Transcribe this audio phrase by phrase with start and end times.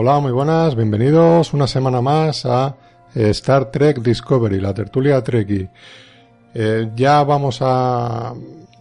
[0.00, 2.76] Hola, muy buenas, bienvenidos una semana más a
[3.16, 5.68] eh, Star Trek Discovery, la tertulia Trekkie.
[6.54, 8.32] Eh, ya vamos a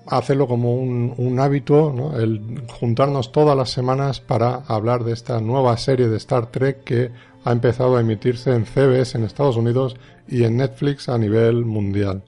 [0.06, 6.08] hacerlo como un, hábito, el juntarnos todas las semanas para hablar de esta nueva serie
[6.08, 7.10] de Star Trek que
[7.44, 9.96] ha empezado a emitirse en CBS en Estados Unidos
[10.28, 12.26] y en Netflix a nivel mundial.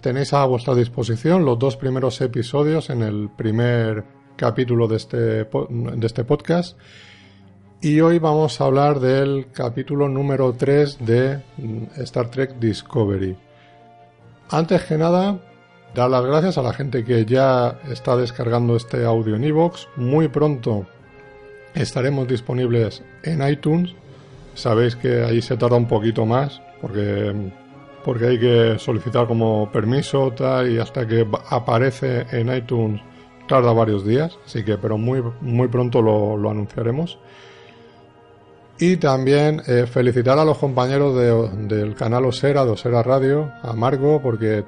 [0.00, 4.02] Tenéis a vuestra disposición los dos primeros episodios en el primer
[4.36, 6.78] capítulo de este, de este podcast.
[7.82, 11.40] Y hoy vamos a hablar del capítulo número 3 de
[11.96, 13.34] Star Trek Discovery.
[14.50, 15.38] Antes que nada,
[15.94, 19.86] dar las gracias a la gente que ya está descargando este audio en iVoox.
[19.96, 20.86] Muy pronto
[21.74, 23.94] estaremos disponibles en iTunes.
[24.52, 27.32] Sabéis que ahí se tarda un poquito más porque,
[28.04, 33.00] porque hay que solicitar como permiso tal, y hasta que aparece en iTunes
[33.48, 34.38] tarda varios días.
[34.44, 37.18] Así que, pero muy, muy pronto lo, lo anunciaremos.
[38.82, 44.22] Y también eh, felicitar a los compañeros del canal Osera, de Osera Radio, a Margo,
[44.22, 44.64] porque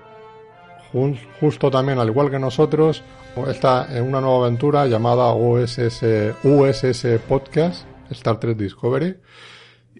[1.40, 3.02] justo también, al igual que nosotros,
[3.48, 6.04] está en una nueva aventura llamada USS,
[6.44, 9.16] USS Podcast, Star Trek Discovery,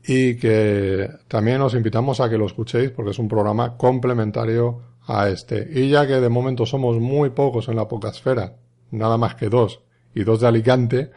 [0.07, 5.31] y que también os invitamos a que lo escuchéis porque es un programa complementario a
[5.31, 5.67] este.
[5.73, 8.57] Y ya que de momento somos muy pocos en la podcastfera,
[8.91, 9.81] nada más que dos,
[10.15, 11.13] y dos de Alicante,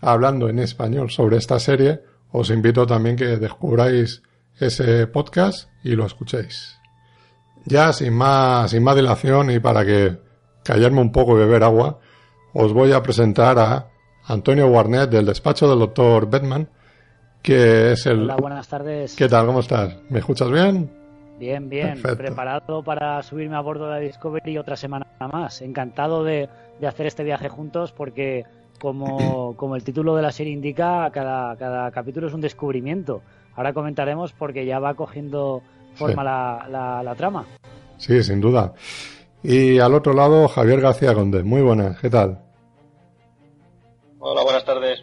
[0.00, 4.22] hablando en español sobre esta serie, os invito también que descubráis
[4.58, 6.78] ese podcast y lo escuchéis.
[7.64, 10.18] Ya sin más, sin más dilación y para que
[10.64, 11.98] callarme un poco y beber agua,
[12.54, 13.88] os voy a presentar a
[14.26, 16.68] Antonio Warnet del despacho del doctor Bedman,
[17.42, 18.22] que es el...
[18.22, 19.14] Hola, buenas tardes.
[19.16, 19.46] ¿Qué tal?
[19.46, 19.96] ¿Cómo estás?
[20.08, 20.90] ¿Me escuchas bien?
[21.38, 22.02] Bien, bien.
[22.02, 25.62] Preparado para subirme a bordo de la Discovery otra semana más.
[25.62, 26.48] Encantado de,
[26.80, 28.44] de hacer este viaje juntos porque
[28.78, 33.22] como, como el título de la serie indica, cada, cada capítulo es un descubrimiento.
[33.56, 35.62] Ahora comentaremos porque ya va cogiendo
[35.94, 37.44] forma la, la, trama.
[37.96, 38.72] Sí, sin duda.
[39.42, 41.42] Y al otro lado, Javier García Conde.
[41.42, 42.40] Muy buenas, ¿qué tal?
[44.20, 45.02] Hola, buenas tardes.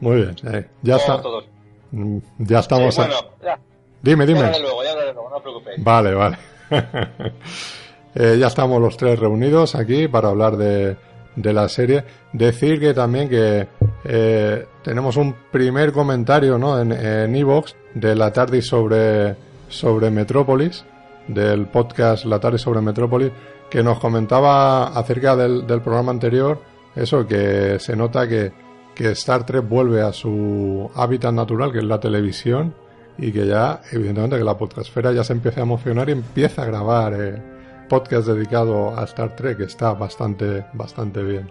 [0.00, 1.20] Muy bien, eh, ya está.
[1.20, 1.46] Todos?
[1.92, 2.96] Mm, ya estamos.
[2.96, 3.58] bueno, ya.
[4.02, 4.40] Dime, dime.
[4.40, 5.82] Ya luego, ya luego, no os preocupéis.
[5.82, 6.36] Vale, vale.
[8.14, 10.96] eh, ya estamos los tres reunidos aquí para hablar de,
[11.36, 12.04] de la serie.
[12.32, 13.68] Decir que también que
[14.04, 16.80] eh, tenemos un primer comentario ¿no?
[16.80, 19.36] en Evox de la tarde sobre,
[19.68, 20.84] sobre Metrópolis,
[21.28, 23.30] del podcast La tarde sobre Metrópolis,
[23.70, 26.60] que nos comentaba acerca del, del programa anterior,
[26.94, 28.52] eso, que se nota que,
[28.94, 32.74] que Star Trek vuelve a su hábitat natural, que es la televisión,
[33.18, 36.66] y que ya, evidentemente, que la podcastfera ya se empieza a emocionar y empieza a
[36.66, 37.14] grabar.
[37.14, 37.55] Eh,
[37.88, 41.50] podcast dedicado a Star Trek está bastante, bastante bien.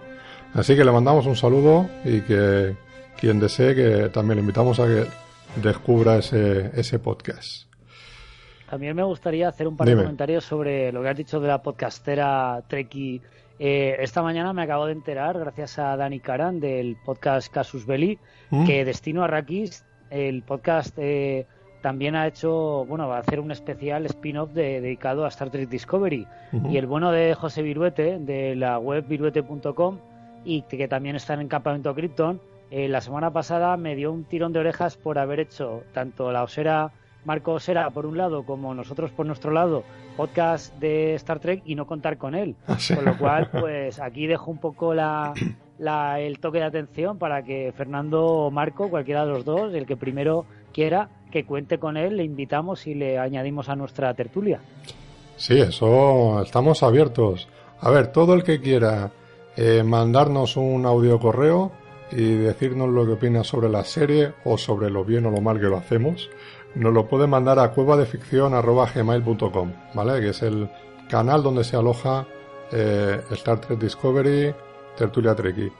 [0.53, 2.75] Así que le mandamos un saludo y que
[3.19, 5.05] quien desee que también le invitamos a que
[5.61, 7.65] descubra ese, ese podcast.
[8.69, 11.61] También me gustaría hacer un par de comentarios sobre lo que has dicho de la
[11.61, 13.21] podcastera Treki.
[13.59, 18.19] Eh, esta mañana me acabo de enterar, gracias a Dani Karan del podcast Casus Belli,
[18.49, 18.65] ¿Mm?
[18.65, 21.45] que Destino Arrakis, el podcast eh,
[21.85, 26.25] también ha hecho, bueno, va a hacer un especial spin-off dedicado a Star Trek Discovery.
[26.67, 29.99] Y el bueno de José Viruete, de la web viruete.com,
[30.43, 32.41] y que también está en el campamento Krypton,
[32.71, 36.41] eh, la semana pasada me dio un tirón de orejas por haber hecho tanto la
[36.41, 36.91] osera
[37.23, 39.83] Marco Osera por un lado como nosotros por nuestro lado
[40.17, 42.55] podcast de Star Trek y no contar con él.
[42.67, 45.35] Ah, con lo cual, pues aquí dejo un poco la,
[45.77, 49.85] la, el toque de atención para que Fernando o Marco, cualquiera de los dos, el
[49.85, 54.59] que primero quiera, que cuente con él, le invitamos y le añadimos a nuestra tertulia.
[55.37, 57.47] Sí, eso estamos abiertos.
[57.79, 59.13] A ver, todo el que quiera
[59.55, 61.71] eh, mandarnos un audio correo
[62.11, 65.61] y decirnos lo que opina sobre la serie o sobre lo bien o lo mal
[65.61, 66.29] que lo hacemos,
[66.75, 70.19] nos lo puede mandar a cuevadeficción.gmail.com, ¿vale?
[70.19, 70.69] Que es el
[71.09, 72.27] canal donde se aloja
[72.71, 74.53] eh, Star Trek Discovery,
[74.97, 75.71] Tertulia Treki.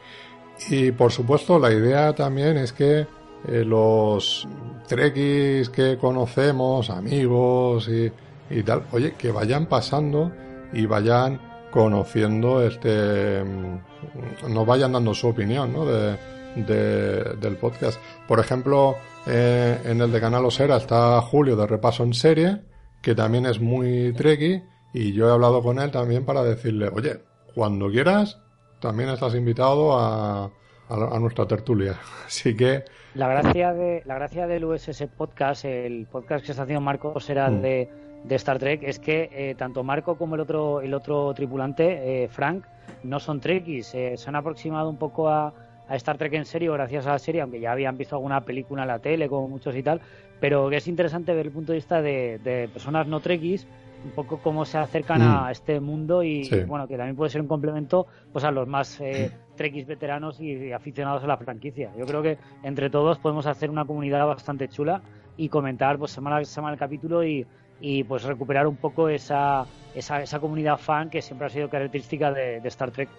[0.70, 3.08] Y por supuesto, la idea también es que
[3.48, 4.48] eh, los
[4.88, 8.12] trekkies que conocemos, amigos y,
[8.50, 10.32] y, tal, oye, que vayan pasando
[10.74, 11.40] y vayan
[11.76, 15.86] conociendo este, mm, nos vayan dando su opinión ¿no?
[15.86, 16.18] de,
[16.56, 18.00] del podcast.
[18.28, 18.96] Por ejemplo,
[19.28, 22.62] eh, en el de Canal Osera está Julio de Repaso en Serie,
[23.02, 24.64] que también es muy trekkie,
[24.94, 27.20] y yo he hablado con él también para decirle, oye,
[27.54, 28.40] cuando quieras,
[28.80, 30.46] también estás invitado a,
[30.90, 32.00] a, nuestra tertulia.
[32.26, 32.86] Así que...
[33.16, 37.50] La gracia, de, la gracia del USS Podcast, el podcast que está haciendo Marco será
[37.50, 37.62] mm.
[37.62, 37.90] de,
[38.26, 42.28] de, Star Trek, es que eh, tanto Marco como el otro, el otro tripulante, eh,
[42.28, 42.66] Frank,
[43.04, 43.96] no son trekkies.
[43.96, 45.54] Eh, se han aproximado un poco a,
[45.88, 48.82] a Star Trek en serio gracias a la serie, aunque ya habían visto alguna película
[48.82, 50.02] en la tele, como muchos y tal,
[50.42, 53.66] pero que es interesante ver el punto de vista de, personas no trekkies
[54.06, 55.52] un poco cómo se acercan a mm.
[55.52, 59.32] este mundo y bueno que también puede ser un complemento pues a los más eh,
[59.56, 63.86] trekkies veteranos y, aficionados a la franquicia yo creo que entre todos podemos hacer una
[63.86, 65.02] comunidad bastante chula
[65.38, 67.46] y comentar pues semana a semana el capítulo y,
[67.82, 72.32] y pues recuperar un poco esa, esa, esa comunidad fan que siempre ha sido característica
[72.32, 73.10] de, Star Trek.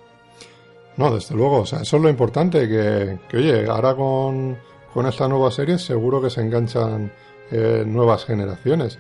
[0.97, 4.57] No, desde luego, o sea, eso es lo importante, que, que oye, ahora con,
[4.95, 7.13] con esta nueva serie seguro que se enganchan
[7.51, 8.99] eh, nuevas generaciones.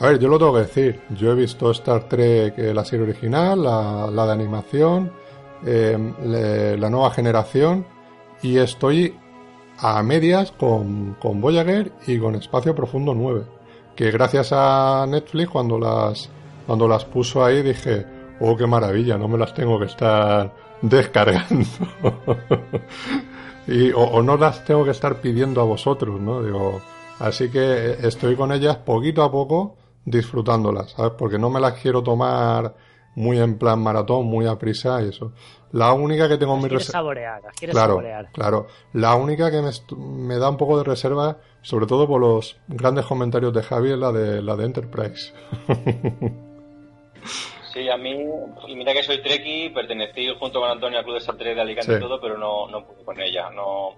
[0.00, 3.04] A ver, yo lo tengo que decir, yo he visto Star Trek, eh, la serie
[3.04, 5.12] original, la, la de animación,
[5.64, 7.86] eh, la nueva generación,
[8.42, 9.16] y estoy
[9.78, 13.54] a medias con, con Voyager y con Espacio Profundo 9
[13.94, 16.28] que gracias a Netflix cuando las
[16.66, 18.06] cuando las puso ahí dije,
[18.40, 20.50] oh, qué maravilla, no me las tengo que estar
[20.80, 21.66] descargando.
[23.66, 26.42] y, o, no las tengo que estar pidiendo a vosotros, ¿no?
[26.42, 26.80] Digo,
[27.18, 31.12] así que estoy con ellas poquito a poco disfrutándolas, ¿sabes?
[31.18, 32.74] Porque no me las quiero tomar
[33.14, 35.32] muy en plan maratón, muy a prisa y eso.
[35.72, 37.14] La única que tengo mi reserva.
[37.70, 38.02] Claro,
[38.32, 38.66] claro.
[38.92, 39.60] La única que
[39.96, 43.98] me, da un poco de reserva, sobre todo por los grandes comentarios de Javi, es
[43.98, 45.32] la de, la de Enterprise.
[47.74, 48.14] Sí, a mí,
[48.68, 51.96] y mira que soy Treki, pertenecí junto con Antonio al Club de Star de Alicante
[51.96, 53.50] y todo, pero no, no pude con ella.
[53.50, 53.96] No,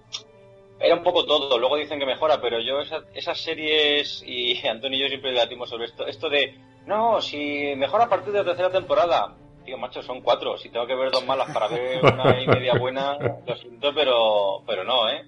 [0.79, 1.57] era un poco todo.
[1.57, 2.79] Luego dicen que mejora, pero yo
[3.13, 6.05] esas, series y Antonio y yo siempre debatimos sobre esto.
[6.07, 9.35] Esto de, no, si mejora a partir de la tercera temporada
[9.67, 10.57] tío, macho, son cuatro.
[10.57, 14.63] Si tengo que ver dos malas para ver una y media buena, lo siento, pero,
[14.65, 15.25] pero no, ¿eh?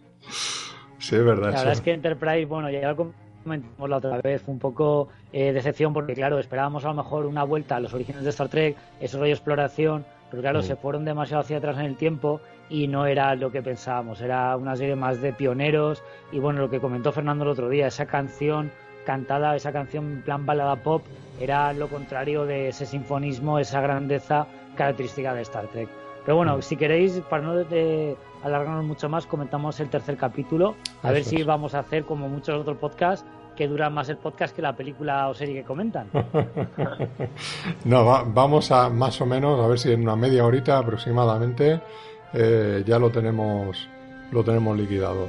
[0.98, 1.52] Sí, es verdad.
[1.52, 3.14] La verdad es que Enterprise, bueno, ya lo
[3.44, 7.26] comentamos la otra vez, fue un poco eh, decepción porque, claro, esperábamos a lo mejor
[7.26, 10.64] una vuelta a los orígenes de Star Trek, ese rollo de exploración, pero claro, mm.
[10.64, 14.56] se fueron demasiado hacia atrás en el tiempo y no era lo que pensábamos, era
[14.56, 18.06] una serie más de pioneros y bueno, lo que comentó Fernando el otro día, esa
[18.06, 18.72] canción
[19.06, 21.04] cantada, esa canción en plan balada pop,
[21.40, 24.46] era lo contrario de ese sinfonismo, esa grandeza
[24.76, 25.90] característica de Star Trek.
[26.26, 26.62] Pero bueno, mm.
[26.62, 31.44] si queréis, para no de alargarnos mucho más, comentamos el tercer capítulo, a ver si
[31.44, 33.26] vamos a hacer como muchos otros podcasts
[33.60, 36.08] que dura más el podcast que la película o serie que comentan.
[37.84, 41.82] no, vamos a más o menos, a ver si en una media horita aproximadamente
[42.32, 43.90] eh, ya lo tenemos,
[44.32, 45.28] lo tenemos liquidado.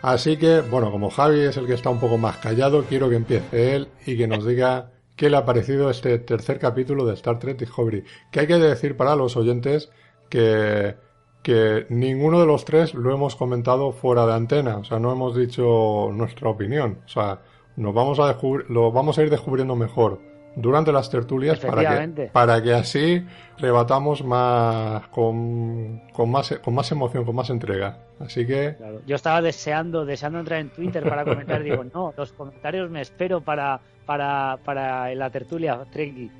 [0.00, 3.16] Así que, bueno, como Javi es el que está un poco más callado, quiero que
[3.16, 7.38] empiece él y que nos diga qué le ha parecido este tercer capítulo de Star
[7.38, 8.04] Trek Discovery.
[8.30, 9.90] Que hay que decir para los oyentes
[10.30, 10.94] que,
[11.42, 15.36] que ninguno de los tres lo hemos comentado fuera de antena, o sea, no hemos
[15.36, 17.40] dicho nuestra opinión, o sea,
[17.80, 18.36] nos vamos a
[18.68, 20.20] lo vamos a ir descubriendo mejor
[20.54, 23.24] durante las tertulias para que, para que así
[23.56, 27.98] rebatamos más con, con, más con más emoción, con más entrega.
[28.18, 32.90] Así que yo estaba deseando deseando entrar en Twitter para comentar, digo, no, los comentarios
[32.90, 36.30] me espero para para, para la tertulia Trekkie.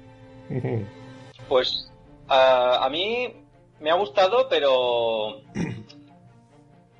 [1.49, 1.91] Pues
[2.29, 3.35] a mí
[3.81, 5.39] me ha gustado, pero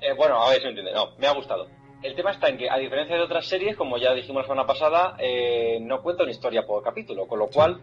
[0.01, 0.91] eh, bueno, a ver si me entiende.
[0.93, 1.67] No, me ha gustado
[2.03, 4.67] el tema está en que, a diferencia de otras series, como ya dijimos la semana
[4.67, 7.79] pasada, eh, no cuenta una historia por capítulo, con lo cual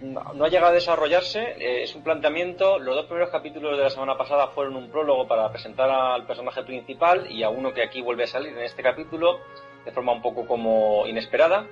[0.00, 1.56] no, ha llegado a desarrollarse.
[1.58, 2.78] Eh, es un planteamiento.
[2.78, 6.62] Los dos primeros capítulos de la semana pasada fueron un prólogo para presentar al personaje
[6.62, 9.40] principal y a uno que aquí vuelve a salir en este capítulo
[9.84, 11.66] de forma un poco como inesperada,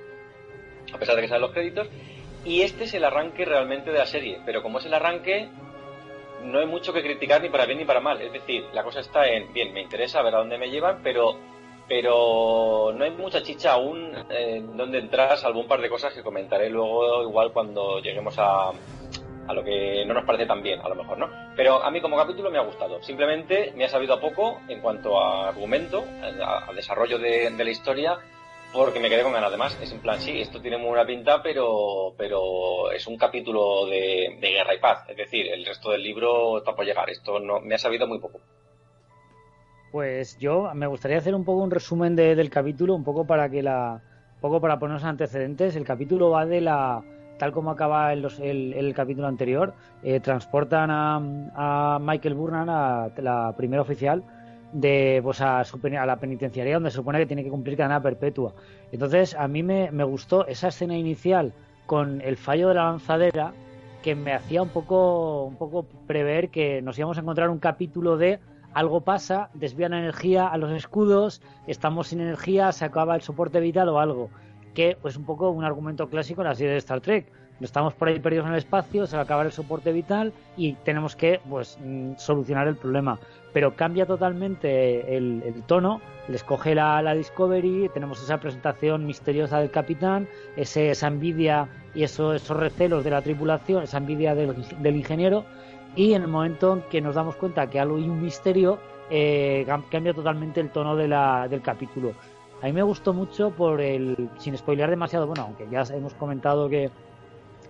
[0.93, 1.87] a pesar de que salen los créditos.
[2.43, 5.49] Y este es el arranque realmente de la serie, pero como es el arranque,
[6.43, 8.21] no hay mucho que criticar ni para bien ni para mal.
[8.21, 11.37] Es decir, la cosa está en, bien, me interesa ver a dónde me llevan, pero
[11.87, 16.23] pero no hay mucha chicha aún en donde entrar, salvo un par de cosas que
[16.23, 18.71] comentaré luego igual cuando lleguemos a,
[19.47, 21.29] a lo que no nos parece tan bien, a lo mejor, ¿no?
[21.55, 23.01] Pero a mí como capítulo me ha gustado.
[23.01, 28.17] Simplemente me ha sabido poco en cuanto a argumento, al desarrollo de, la historia,
[28.73, 29.49] porque me quedé con ganas.
[29.49, 33.85] Además, es en plan, sí, esto tiene muy buena pinta, pero, pero es un capítulo
[33.85, 35.05] de, de guerra y paz.
[35.07, 37.09] Es decir, el resto del libro está por llegar.
[37.09, 38.41] Esto no, me ha sabido muy poco.
[39.91, 43.63] Pues yo me gustaría hacer un poco un resumen del capítulo, un poco para que
[43.63, 44.01] la,
[44.41, 45.75] poco para ponernos antecedentes.
[45.75, 47.03] El capítulo va de la,
[47.37, 53.81] tal como acaba el, el, capítulo anterior, eh, transportan a, Michael Burnham, a la primera
[53.81, 54.23] oficial,
[54.73, 58.53] de pues a, a, la penitenciaría donde se supone que tiene que cumplir cadena perpetua.
[58.91, 61.53] Entonces a mí me, me gustó esa escena inicial
[61.85, 63.53] con el fallo de la lanzadera
[64.03, 68.17] que me hacía un poco, un poco prever que nos íbamos a encontrar un capítulo
[68.17, 68.39] de
[68.77, 73.89] algo pasa, desvían energía a los escudos, estamos sin energía, se acaba el soporte vital
[73.89, 74.29] o algo.
[74.75, 77.25] Que es un poco un argumento clásico de Star Trek.
[77.59, 80.73] estamos por ahí perdidos en el espacio, se va a acabar el soporte vital y
[80.73, 83.17] tenemos que pues mm, solucionar el problema.
[83.51, 89.71] Pero cambia totalmente el, tono, les coge la, la, Discovery, tenemos esa presentación misteriosa del
[89.71, 94.53] capitán, ese, esa envidia y eso, esos recelos de la tripulación, esa envidia del,
[94.83, 95.45] del ingeniero,
[95.97, 99.65] y en el momento en que nos damos cuenta que algo hay un misterio, eh,
[99.89, 102.13] cambia totalmente el tono de la, del capítulo.
[102.61, 106.69] A mí me gustó mucho por el, sin spoilear demasiado, bueno, aunque ya hemos comentado
[106.69, 106.91] que,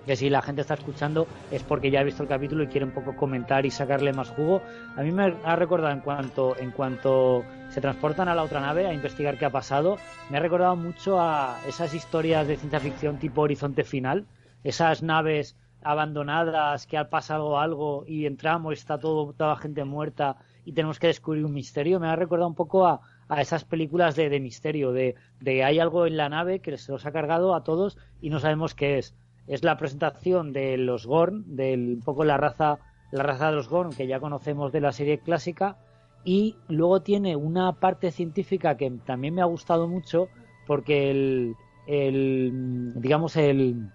[0.06, 2.86] que si la gente está escuchando es porque ya ha visto el capítulo y quiere
[2.86, 4.62] un poco comentar y sacarle más jugo.
[4.98, 8.88] A mí me ha recordado en cuanto, en cuanto se transportan a la otra nave
[8.88, 9.98] a investigar qué ha pasado,
[10.30, 14.26] me ha recordado mucho a esas historias de ciencia ficción tipo Horizonte Final,
[14.66, 20.74] esas naves abandonadas que ha pasado algo y entramos está todo, toda gente muerta y
[20.74, 22.00] tenemos que descubrir un misterio.
[22.00, 25.80] Me ha recordado un poco a, a esas películas de, de misterio, de, de, hay
[25.80, 28.98] algo en la nave que se los ha cargado a todos y no sabemos qué
[28.98, 29.16] es.
[29.48, 32.80] Es la presentación de los Gorn, de un poco la raza,
[33.12, 35.78] la raza de los Gorn que ya conocemos de la serie clásica,
[36.26, 40.28] y luego tiene una parte científica que también me ha gustado mucho
[40.66, 41.56] porque el,
[41.86, 43.90] el digamos el,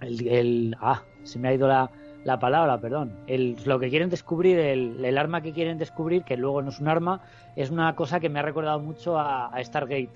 [0.00, 1.90] el, el ah, se me ha ido la,
[2.24, 3.12] la palabra, perdón.
[3.26, 6.80] El, lo que quieren descubrir, el, el, arma que quieren descubrir, que luego no es
[6.80, 7.20] un arma,
[7.56, 10.10] es una cosa que me ha recordado mucho a, a Stargate.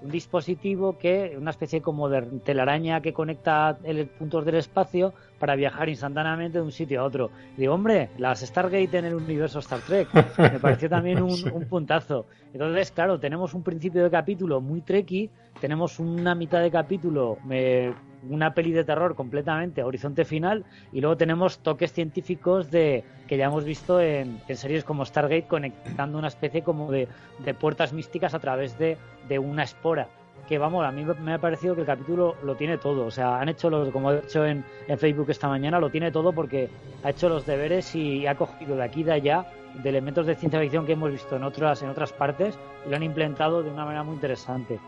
[0.00, 5.56] Un dispositivo que, una especie como de telaraña que conecta el, puntos del espacio para
[5.56, 7.30] viajar instantáneamente de un sitio a otro.
[7.56, 10.08] digo, hombre, las Stargate en el universo Star Trek.
[10.38, 12.26] Me pareció también un, un puntazo.
[12.52, 15.30] Entonces, claro, tenemos un principio de capítulo muy trekky,
[15.60, 17.92] tenemos una mitad de capítulo me,
[18.28, 23.46] una peli de terror completamente horizonte final y luego tenemos toques científicos de que ya
[23.46, 27.08] hemos visto en, series como Stargate conectando una especie como de,
[27.38, 28.96] de puertas místicas a través de,
[29.28, 30.08] de, una espora.
[30.48, 33.06] Que vamos a mí me ha parecido que el capítulo lo tiene todo.
[33.06, 36.10] O sea han hecho los como he hecho en, en Facebook esta mañana lo tiene
[36.10, 36.70] todo porque
[37.04, 40.34] ha hecho los deberes y ha cogido de aquí y de allá de elementos de
[40.34, 43.70] ciencia ficción que hemos visto en otras en otras partes y lo han implementado de
[43.70, 44.78] una manera muy interesante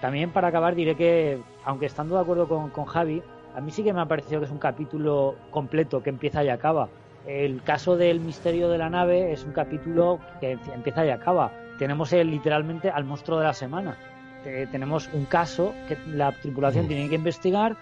[0.00, 3.22] también para acabar diré que, aunque estando de acuerdo con, con Javi,
[3.54, 6.48] a mí sí que me ha parecido que es un capítulo completo que empieza y
[6.48, 6.88] acaba.
[7.26, 11.50] El caso del misterio de la nave es un capítulo que empieza y acaba.
[11.78, 13.96] Tenemos el, literalmente al monstruo de la semana.
[14.42, 16.88] tenemos un caso que la tripulación mm.
[16.88, 17.76] tiene que investigar,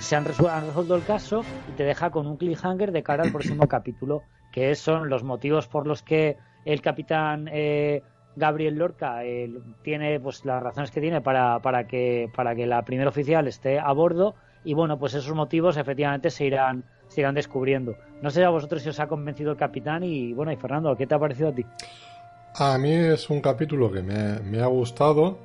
[0.00, 3.68] se han, resuelto el caso y te deja con un cliffhanger de cara al próximo
[3.68, 8.02] capítulo, que son los motivos por los que el capitán eh,
[8.36, 9.50] Gabriel Lorca eh,
[9.82, 13.80] tiene pues las razones que tiene para, para que para que la primera oficial esté
[13.80, 17.96] a bordo y bueno pues esos motivos efectivamente se irán se irán descubriendo.
[18.20, 21.06] No sé a vosotros si os ha convencido el capitán y bueno y Fernando qué
[21.06, 21.64] te ha parecido a ti
[22.58, 25.38] a mí es un capítulo que me, me ha gustado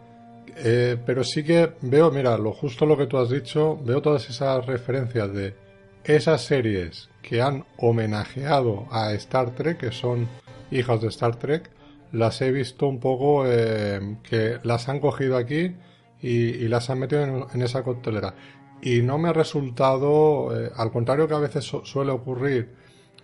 [0.57, 4.29] eh, pero sí que veo mira lo justo lo que tú has dicho veo todas
[4.29, 5.55] esas referencias de
[6.03, 10.27] esas series que han homenajeado a Star Trek que son
[10.71, 11.69] hijas de Star Trek
[12.11, 15.75] las he visto un poco eh, que las han cogido aquí
[16.21, 18.35] y, las han metido en, esa coctelera.
[18.81, 22.75] Y no me ha resultado, eh, al contrario que a veces suele ocurrir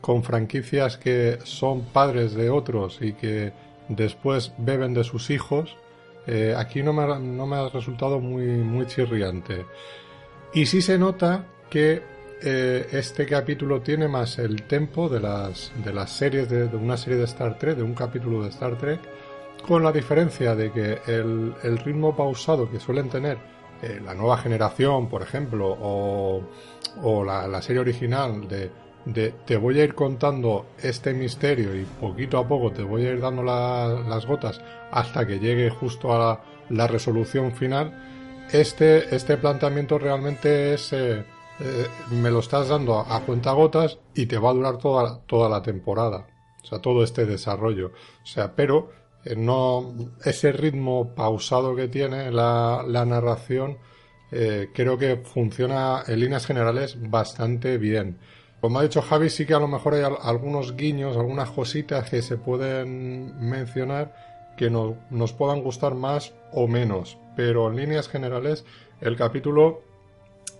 [0.02, 3.54] con franquicias que son padres de otros y que
[3.90, 5.76] después beben de sus hijos,
[6.28, 9.66] eh, aquí no me, ha, no me ha resultado muy, muy chirriante.
[10.54, 12.02] Y sí se nota que
[12.42, 17.18] eh, este capítulo tiene más el tempo de las, de las series de, una serie
[17.18, 19.00] de Star Trek, de un capítulo de Star Trek,
[19.68, 21.54] con la diferencia de que el,
[21.84, 23.38] ritmo pausado que suelen tener
[23.82, 26.44] eh, la nueva generación, por ejemplo, o,
[27.02, 28.72] o la, serie original de,
[29.46, 33.22] te voy a ir contando este misterio y poquito a poco te voy a ir
[33.22, 39.38] dando la, las gotas hasta que llegue justo a la, la resolución final, este, este
[39.38, 40.94] planteamiento realmente es...
[40.94, 45.20] Eh, eh, me lo estás dando a, cuenta gotas y te va a durar toda,
[45.26, 46.28] toda la temporada.
[46.64, 47.92] O sea, todo este desarrollo.
[48.24, 48.92] O sea, pero
[49.24, 53.78] eh, no ese ritmo pausado que tiene la, la narración
[54.32, 58.20] eh, creo que funciona en líneas generales bastante bien.
[58.60, 62.22] Como ha dicho Javi, sí que a lo mejor hay algunos guiños, algunas cositas que
[62.22, 68.66] se pueden mencionar que no, nos puedan gustar más o menos, pero en líneas generales
[69.00, 69.84] el capítulo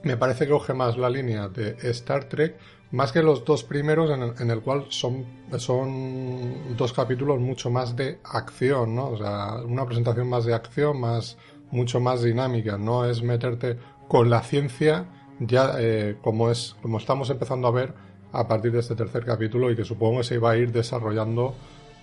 [0.04, 2.56] me parece que coge más la línea de Star Trek
[2.92, 5.26] más que los dos primeros en el, cual son,
[5.58, 9.10] son dos capítulos mucho más de acción, ¿no?
[9.10, 11.38] O sea, una presentación más de acción, más,
[11.70, 13.78] mucho más dinámica, no es meterte
[14.08, 15.06] con la ciencia
[15.40, 17.94] ya eh, como es, como estamos empezando a ver
[18.32, 21.56] a partir de este tercer capítulo y que supongo que se va a ir desarrollando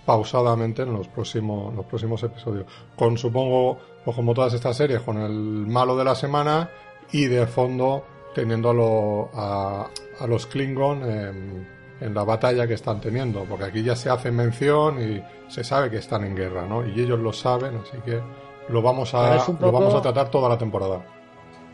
[0.05, 2.65] pausadamente en los próximos, los próximos episodios.
[2.95, 6.69] Con supongo, o como todas estas series, con el malo de la semana
[7.11, 9.87] y de fondo teniendo a,
[10.19, 11.67] a, los Klingon en,
[12.01, 15.89] en, la batalla que están teniendo, porque aquí ya se hace mención y se sabe
[15.89, 16.85] que están en guerra, ¿no?
[16.85, 18.21] Y ellos lo saben, así que
[18.69, 21.01] lo vamos a, lo vamos a tratar toda la temporada.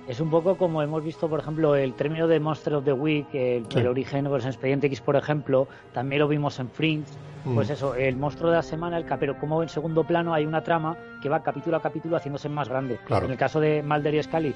[0.08, 3.28] Es un poco como hemos visto, por ejemplo, el término de Monster of the Week,
[3.34, 7.10] el, origen, pues en Expediente X, por ejemplo, también lo vimos en Fringe.
[7.46, 7.56] Mm.
[7.56, 10.64] Pues eso, el monstruo de la semana, el pero como en segundo plano hay una
[10.64, 13.00] trama que va capítulo a capítulo haciéndose más grande.
[13.10, 14.56] En el caso de Mulder y Scully,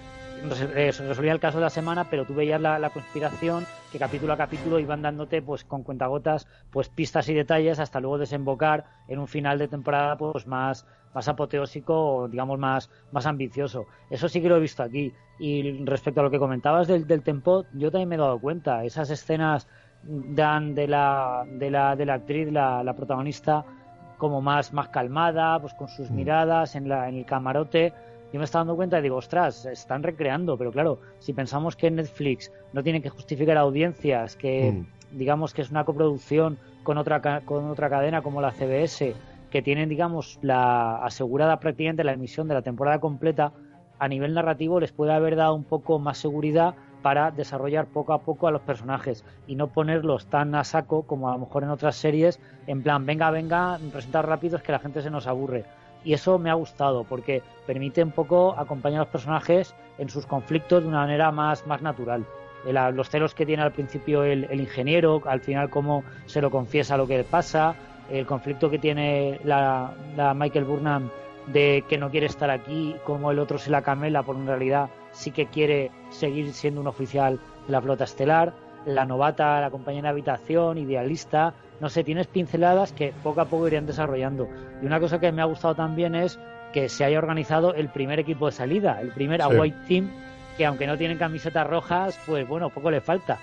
[0.76, 4.38] eh, resolvía el caso de la semana, pero tú veías la, conspiración que capítulo a
[4.38, 9.28] capítulo iban dándote pues con cuentagotas pues pistas y detalles hasta luego desembocar en un
[9.28, 13.86] final de temporada pues más más apoteósico o digamos más más ambicioso.
[14.10, 15.14] Eso sí que lo he visto aquí.
[15.40, 18.86] Y respecto a lo que comentabas del, del tempo, yo también me he dado cuenta.
[18.86, 19.68] Esas escenas
[20.04, 23.66] dan de la de la, de la actriz, la, la protagonista,
[24.18, 26.16] como más, más calmada, pues con sus mm.
[26.16, 27.94] miradas en, la, en el camarote
[28.36, 31.90] yo me estaba dando cuenta y digo, ostras, están recreando, pero claro, si pensamos que
[31.90, 35.18] Netflix no tiene que justificar audiencias, que mm.
[35.18, 39.16] digamos que es una coproducción con otra, con otra cadena como la CBS,
[39.50, 43.54] que tienen, digamos, la asegurada prácticamente la emisión de la temporada completa,
[44.00, 48.22] a nivel narrativo les puede haber dado un poco más seguridad para desarrollar poco a
[48.22, 51.70] poco a los personajes y no ponerlos tan a saco como a lo mejor en
[51.70, 55.66] otras series, en plan, venga, venga, presentar rápido es que la gente se nos aburre
[56.04, 60.26] y eso me ha gustado porque permite un poco acompañar a los personajes en sus
[60.26, 62.26] conflictos de una manera más, más natural.
[62.66, 67.06] los celos que tiene al principio el, ingeniero, al final cómo se lo confiesa lo
[67.06, 67.76] que le pasa,
[68.10, 69.94] el conflicto que tiene la,
[70.36, 71.12] Michael Burnham
[71.54, 74.90] de que no quiere estar aquí, como el otro se la camela, por en realidad
[75.16, 78.54] sí que quiere seguir siendo un oficial de la flota estelar,
[78.86, 83.68] la novata, la compañera de habitación, idealista, no sé, tienes pinceladas que poco a poco
[83.68, 84.48] irían desarrollando.
[84.82, 86.40] Y una cosa que me ha gustado también es
[86.74, 90.12] que se haya organizado el primer equipo de salida, el primer White Team,
[90.58, 93.40] que aunque no tienen camisetas rojas, pues bueno, poco le falta.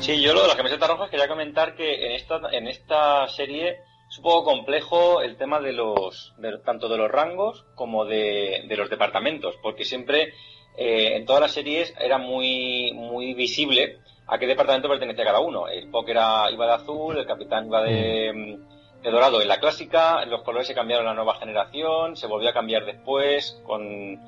[0.00, 3.80] Sí, yo lo de las camisetas rojas quería comentar que en esta, en esta serie
[4.08, 8.76] es un poco complejo el tema de los, tanto de los rangos como de, de
[8.76, 10.32] los departamentos, porque siempre
[10.76, 15.68] eh, en todas las series era muy, muy visible a qué departamento pertenecía cada uno.
[15.68, 18.58] El Spock iba de azul, el capitán iba de,
[19.02, 22.50] de, dorado en la clásica, los colores se cambiaron en la nueva generación, se volvió
[22.50, 24.18] a cambiar después con,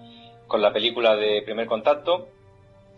[0.47, 2.29] con la película de Primer Contacto.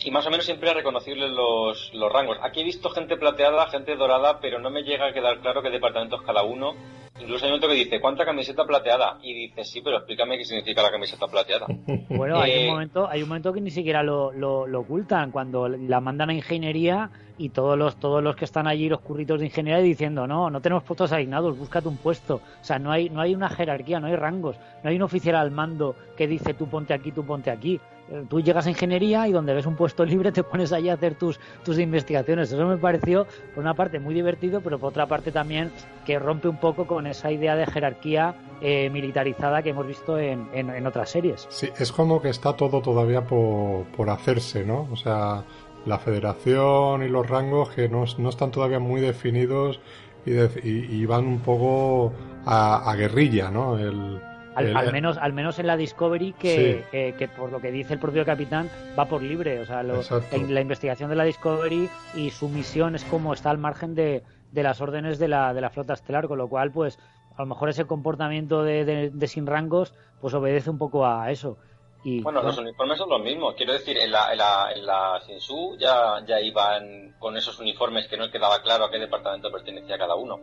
[0.05, 2.39] Y más o menos siempre a reconocible los, los rangos.
[2.43, 5.71] Aquí he visto gente plateada, gente dorada, pero no me llega a quedar claro qué
[5.71, 6.75] departamento es cada uno
[7.21, 9.19] Incluso hay un momento que dice, ¿cuánta camiseta plateada?
[9.23, 11.67] Y dice, sí, pero explícame qué significa la camiseta plateada.
[12.09, 15.69] Bueno, hay, un eh, momento, hay un momento que ni siquiera lo, lo, ocultan, cuando
[15.69, 19.47] la mandan a ingeniería y todos los, todos los que están allí, los curritos de
[19.47, 22.37] ingeniería, diciendo, no, no tenemos puestos asignados, búscate un puesto.
[22.37, 25.37] O sea, no hay, no hay una jerarquía, no hay rangos, no hay un oficial
[25.37, 27.81] al mando que dice, tú ponte aquí, tú ponte aquí
[28.29, 31.15] tú llegas a ingeniería y donde ves un puesto libre te pones allí a hacer
[31.15, 32.53] tus, tus investigaciones.
[32.53, 35.71] Eso me pareció, por una parte, muy divertido, pero por otra parte también
[36.05, 40.49] que rompe un poco con esa idea de jerarquía eh, militarizada que hemos visto en,
[40.53, 41.47] en, otras series.
[41.51, 44.89] Sí, es como que está todo todavía por, por hacerse, ¿no?
[44.91, 45.45] O sea,
[45.87, 49.81] la federación y los rangos que no, no están todavía muy definidos
[50.25, 50.33] y,
[50.71, 52.13] y, van un poco
[52.45, 53.79] a, a guerrilla, ¿no?
[53.79, 54.21] El,
[54.55, 58.25] al, menos, al menos en la Discovery, que, que, por lo que dice el propio
[58.25, 59.61] capitán, va por libre.
[59.61, 63.95] O sea, la investigación de la Discovery y su misión es como está al margen
[63.95, 66.99] de, de las órdenes de la, de la flota estelar, con lo cual, pues,
[67.37, 71.57] a lo mejor ese comportamiento de, de, sin rangos, pues obedece un poco a eso.
[72.05, 73.55] Y, bueno, los uniformes son los mismos.
[73.55, 78.09] Quiero decir, en la, en la, en la Sinsu ya, ya iban con esos uniformes
[78.09, 80.41] que no quedaba claro a qué departamento pertenecía cada uno.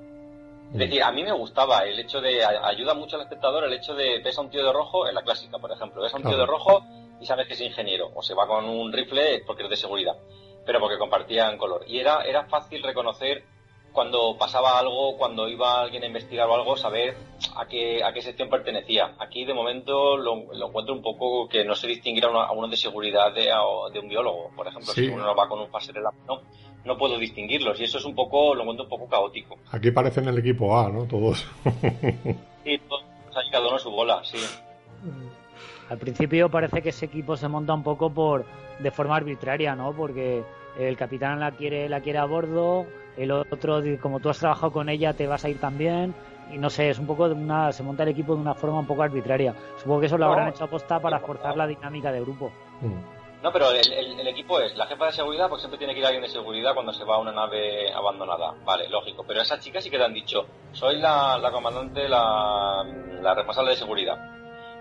[0.72, 3.96] Es decir, a mí me gustaba el hecho de, ayuda mucho al espectador el hecho
[3.96, 6.24] de, ves a un tío de rojo, en la clásica, por ejemplo, ves a un
[6.24, 6.86] tío de rojo
[7.20, 10.16] y sabes que es ingeniero, o se va con un rifle porque es de seguridad,
[10.66, 11.84] pero porque compartían color.
[11.88, 13.44] Y era, era fácil reconocer
[14.00, 17.18] cuando pasaba algo, cuando iba alguien a investigar o algo, saber
[17.58, 19.14] a qué, a qué sección pertenecía.
[19.20, 23.34] Aquí, de momento, lo, encuentro un poco que no se distinguirá a uno, de seguridad
[23.34, 23.52] de,
[23.92, 26.40] de, un biólogo, por ejemplo, si uno va con un pase de la no
[26.86, 29.58] no puedo distinguirlos y eso es un poco, lo encuentro un poco caótico.
[29.70, 31.04] Aquí parecen el equipo A, ¿no?
[31.04, 31.46] Todos.
[32.64, 33.04] sí, todos
[33.36, 34.38] han cada uno su bola, sí.
[35.90, 38.46] Al principio parece que ese equipo se monta un poco por
[38.80, 39.92] de forma arbitraria, ¿no?
[39.92, 40.46] Porque
[40.78, 42.86] el capitán la quiere la quiere a bordo,
[43.18, 46.14] el otro como tú has trabajado con ella te vas a ir también
[46.52, 48.80] y no sé, es un poco de una se monta el equipo de una forma
[48.80, 49.54] un poco arbitraria.
[49.78, 52.52] Supongo que eso lo habrán hecho aposta para forzar la dinámica de grupo.
[52.82, 53.20] Mm.
[53.42, 56.24] No, pero el, equipo es la jefa de seguridad, porque siempre tiene que ir alguien
[56.24, 58.54] de seguridad cuando se va a una nave abandonada.
[58.66, 59.24] Vale, lógico.
[59.26, 62.84] Pero a esa chica sí que le han dicho, soy la, comandante, la,
[63.36, 64.18] responsable de seguridad.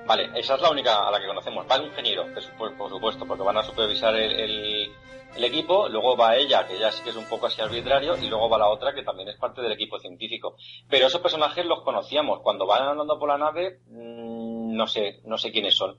[0.09, 1.67] Vale, esa es la única a la que conocemos.
[1.71, 2.25] Va el ingeniero,
[2.57, 4.91] por supuesto, porque van a supervisar el,
[5.37, 8.49] equipo, luego va ella, que ya sí que es un poco así arbitrario, y luego
[8.49, 10.57] va la otra, que también es parte del equipo científico.
[10.89, 12.41] Pero esos personajes los conocíamos.
[12.41, 15.99] Cuando van andando por la nave, mm, no sé, no sé quiénes son.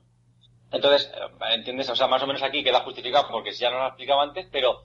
[0.72, 1.88] Entonces, eh, ¿entiendes?
[1.90, 4.82] O sea, más o menos aquí queda justificado porque ya no lo explicaba antes, pero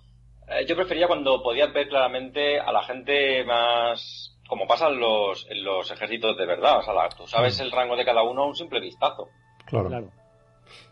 [0.48, 5.48] eh, yo prefería cuando podías ver claramente a la gente más como pasa en los,
[5.50, 6.80] en los ejércitos de verdad.
[6.80, 9.30] O sea, tú sabes el rango de cada uno a un simple vistazo.
[9.66, 10.10] Claro.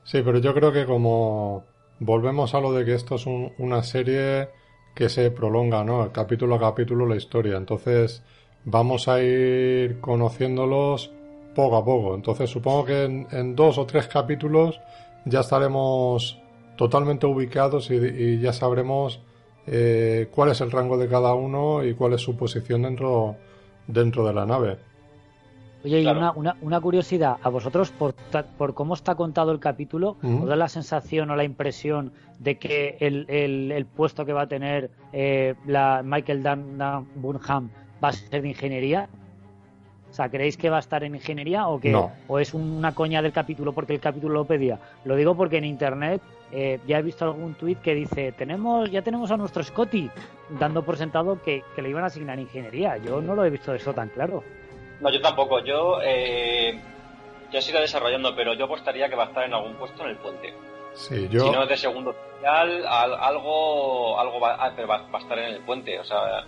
[0.03, 1.63] Sí, pero yo creo que como
[1.99, 4.49] volvemos a lo de que esto es una serie
[4.95, 6.11] que se prolonga, ¿no?
[6.11, 7.57] Capítulo a capítulo la historia.
[7.57, 8.23] Entonces
[8.65, 11.11] vamos a ir conociéndolos
[11.55, 12.15] poco a poco.
[12.15, 14.79] Entonces supongo que en, dos o tres capítulos
[15.25, 16.39] ya estaremos
[16.75, 19.21] totalmente ubicados y ya sabremos
[19.67, 23.35] eh, cuál es el rango de cada uno y cuál es su posición dentro,
[23.87, 24.77] dentro de la nave.
[25.85, 28.13] Oye, y una, una, curiosidad, a vosotros, por,
[28.57, 32.95] por cómo está contado el capítulo, ¿os da la sensación o la impresión de que
[33.01, 37.69] el, el, puesto que va a tener eh, la Michael Dan, Burnham
[38.01, 39.09] va a ser de ingeniería?
[40.09, 41.93] O sea, ¿creéis que va a estar en ingeniería o que
[42.27, 44.79] o es una coña del capítulo porque el capítulo lo pedía?
[45.03, 46.21] Lo digo porque en internet
[46.55, 50.11] eh, ya he visto algún tuit que dice, tenemos, ya tenemos a nuestro Scotty,
[50.49, 52.97] dando por sentado que, le iban a asignar ingeniería.
[52.97, 54.43] Yo no lo he visto eso tan claro.
[55.01, 55.63] No, yo tampoco.
[55.63, 56.79] Yo eh,
[57.51, 60.17] ya irá desarrollando, pero yo apostaría que va a estar en algún puesto en el
[60.17, 60.53] puente.
[60.93, 61.45] Sí, yo...
[61.45, 65.99] Si no es de segundo oficial, algo, algo va, va, a estar en el puente.
[65.99, 66.45] O sea,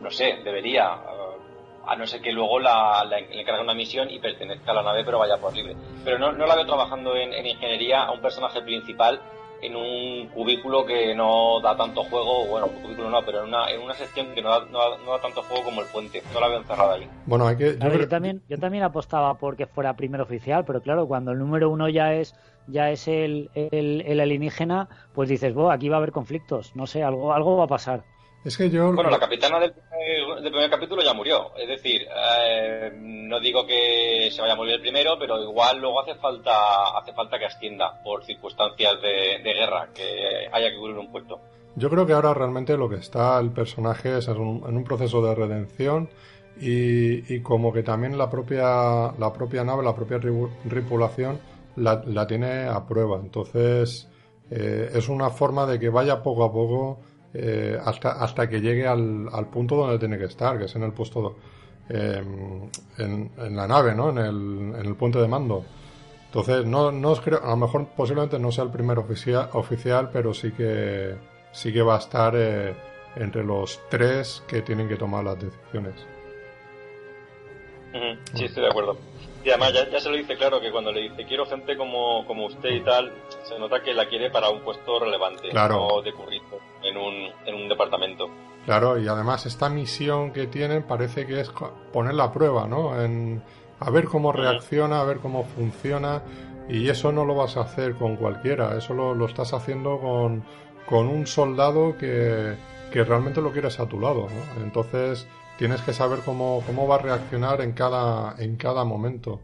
[0.00, 0.98] no sé, debería
[1.86, 5.04] a no ser que luego la, le encargue una misión y pertenezca a la nave
[5.04, 5.76] pero vaya por libre.
[6.04, 9.20] Pero no, no la veo trabajando en, ingeniería a un personaje principal
[9.60, 13.70] en un cubículo que no da tanto juego, bueno, un cubículo no, pero en una,
[13.70, 14.78] en una sección que no da, no,
[15.12, 16.20] da, tanto juego como el puente.
[16.34, 17.08] No la veo encerrada ahí.
[17.26, 17.78] Bueno, hay que...
[17.78, 21.88] Yo, también, yo también apostaba porque fuera primer oficial, pero claro, cuando el número uno
[21.88, 22.34] ya es
[22.66, 26.86] ya es el, el, el alienígena, pues dices, bueno, aquí va a haber conflictos, no
[26.86, 28.04] sé, algo, algo va a pasar.
[28.44, 28.92] Es que yo...
[28.92, 31.54] Bueno, la capitana del primer, capítulo ya murió.
[31.56, 36.00] Es decir, eh, no digo que se vaya a morir el primero, pero igual luego
[36.00, 41.12] hace falta hace falta que ascienda por circunstancias de, guerra, que haya que cubrir un
[41.12, 41.40] puesto.
[41.76, 45.34] Yo creo que ahora realmente lo que está el personaje es en un, proceso de
[45.34, 46.10] redención
[46.60, 51.40] y, como que también la propia, la propia nave, la propia tripulación
[51.76, 53.20] la, la tiene a prueba.
[53.22, 54.08] Entonces
[54.50, 56.98] eh, es una forma de que vaya poco a poco
[57.34, 60.82] eh, hasta, hasta que llegue al, al, punto donde tiene que estar, que es en
[60.82, 61.36] el puesto,
[61.88, 62.68] em,
[62.98, 64.10] en, la nave, ¿no?
[64.10, 65.64] En el, en el puente de mando.
[66.26, 70.32] Entonces, no, no creo, a lo mejor posiblemente no sea el primer oficial, oficial pero
[70.32, 71.14] sí que,
[71.52, 72.74] sí que va a estar eh,
[73.16, 75.94] entre los tres que tienen que tomar las decisiones.
[78.34, 78.96] Sí, estoy de acuerdo.
[79.44, 82.46] Y además ya, se lo dice claro que cuando le dice quiero gente como, como
[82.46, 85.88] usted y tal, se nota que la quiere para un puesto relevante, claro.
[85.90, 88.30] no de currito en un, en un departamento.
[88.64, 91.50] Claro, y además esta misión que tienen parece que es
[91.92, 93.02] poner la prueba, ¿no?
[93.02, 93.42] En,
[93.80, 96.22] a ver cómo reacciona, a ver cómo funciona,
[96.68, 100.44] y eso no lo vas a hacer con cualquiera, eso lo, lo estás haciendo con,
[100.86, 102.54] con un soldado que,
[102.92, 104.62] que realmente lo quieres a tu lado, ¿no?
[104.62, 105.26] Entonces
[105.58, 109.40] tienes que saber cómo, cómo va a reaccionar en cada, en cada momento.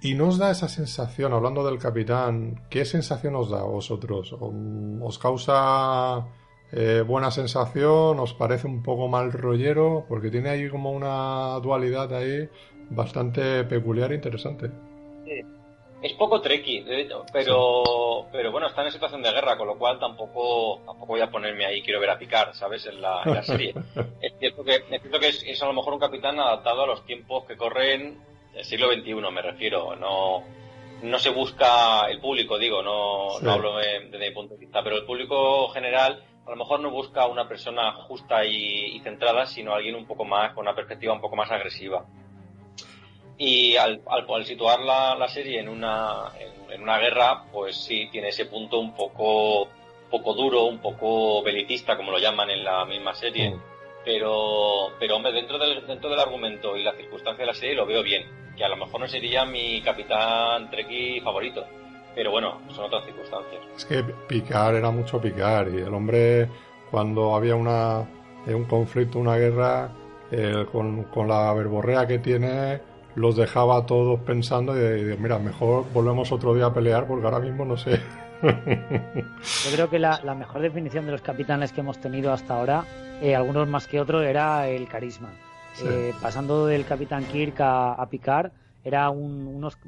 [0.00, 4.34] Y nos da esa sensación, hablando del capitán, ¿qué sensación os da a vosotros?
[4.38, 6.24] ¿Os causa
[6.70, 8.20] eh, buena sensación?
[8.20, 10.04] ¿Os parece un poco mal rollero?
[10.08, 12.48] Porque tiene ahí como una dualidad ahí
[12.90, 14.87] bastante peculiar e interesante.
[16.00, 16.84] Es poco tricky,
[17.32, 21.30] pero, pero bueno, está en situación de guerra, con lo cual tampoco, tampoco voy a
[21.30, 22.86] ponerme ahí, quiero ver a picar, ¿sabes?
[22.86, 23.74] En la, serie.
[24.20, 24.84] es cierto que,
[25.28, 28.16] es, es, a lo mejor un capitán adaptado a los tiempos que corren
[28.54, 29.96] el siglo XXI, me refiero.
[29.96, 30.44] No,
[31.02, 34.96] no se busca el público, digo, no, no hablo desde mi punto de vista, pero
[34.96, 39.74] el público general a lo mejor no busca una persona justa y, y centrada, sino
[39.74, 42.06] alguien un poco más, con una perspectiva un poco más agresiva.
[43.38, 46.32] Y al, al, situar la, serie en una,
[46.70, 49.68] en, una guerra, pues sí, tiene ese punto un poco,
[50.10, 53.50] poco duro, un poco belicista, como lo llaman en la misma serie.
[53.50, 53.60] Mm.
[54.04, 57.86] Pero, pero hombre, dentro del, dentro del argumento y la circunstancia de la serie lo
[57.86, 58.26] veo bien.
[58.56, 61.64] Que a lo mejor no sería mi capitán Treki favorito.
[62.16, 63.62] Pero bueno, son otras circunstancias.
[63.76, 65.68] Es que picar era mucho picar.
[65.68, 66.48] Y el hombre,
[66.90, 68.00] cuando había una,
[68.46, 69.92] un conflicto, una guerra,
[70.32, 72.80] eh, con, con la verborrea que tiene,
[73.18, 77.64] los dejaba todos pensando y, mira, mejor volvemos otro día a pelear porque ahora mismo
[77.64, 78.00] no sé.
[78.42, 82.84] Yo creo que la, mejor definición de los capitanes que hemos tenido hasta ahora,
[83.20, 85.30] eh, algunos más que otros, era el carisma.
[85.84, 88.50] Eh, pasando del capitán Kirk a, a Picard,
[88.84, 89.78] era unos,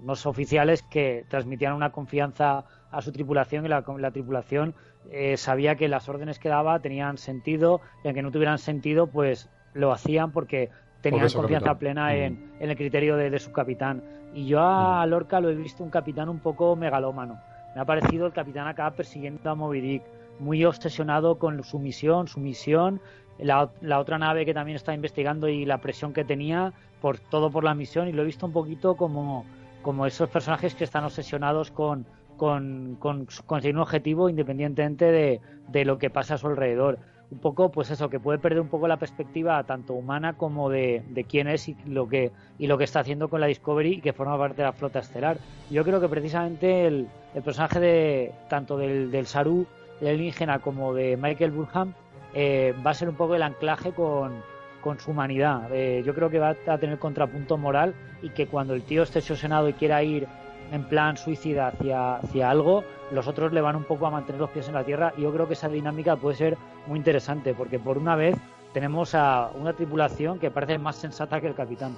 [0.00, 4.74] unos oficiales que transmitían una confianza a su tripulación y la, la tripulación
[5.10, 9.50] eh, sabía que las órdenes que daba tenían sentido y aunque no tuvieran sentido, pues
[9.72, 10.70] lo hacían porque
[11.04, 12.16] tenían confianza plena mm.
[12.16, 14.02] en, el criterio de, su capitán.
[14.34, 15.10] Y yo a mm.
[15.10, 17.38] Lorca lo he visto un capitán un poco megalómano.
[17.74, 20.02] Me ha parecido el capitán acá persiguiendo a Moby Dick,
[20.38, 23.00] muy obsesionado con su misión, su misión,
[23.38, 27.50] la, la, otra nave que también está investigando y la presión que tenía por todo
[27.50, 29.44] por la misión y lo he visto un poquito como,
[29.82, 35.84] como esos personajes que están obsesionados con, con, con conseguir un objetivo independientemente de, de,
[35.84, 36.98] lo que pasa a su alrededor.
[37.30, 41.02] Un poco, pues eso, que puede perder un poco la perspectiva tanto humana como de,
[41.28, 44.12] quién es y lo que y lo que está haciendo con la Discovery y que
[44.12, 45.38] forma parte de la flota estelar.
[45.70, 49.66] Yo creo que precisamente el, el personaje de tanto del, Saru,
[50.00, 51.94] del alienígena, como de Michael Burham
[52.34, 54.32] eh, va a ser un poco el anclaje con,
[54.80, 55.68] con su humanidad.
[55.72, 59.20] Eh, yo creo que va a tener contrapunto moral y que cuando el tío esté
[59.20, 60.28] obsesionado y quiera ir
[60.72, 64.50] en plan suicida hacia, hacia algo, los otros le van un poco a mantener los
[64.50, 65.12] pies en la tierra.
[65.16, 68.36] Y yo creo que esa dinámica puede ser muy interesante, porque por una vez
[68.72, 71.96] tenemos a una tripulación que parece más sensata que el capitán.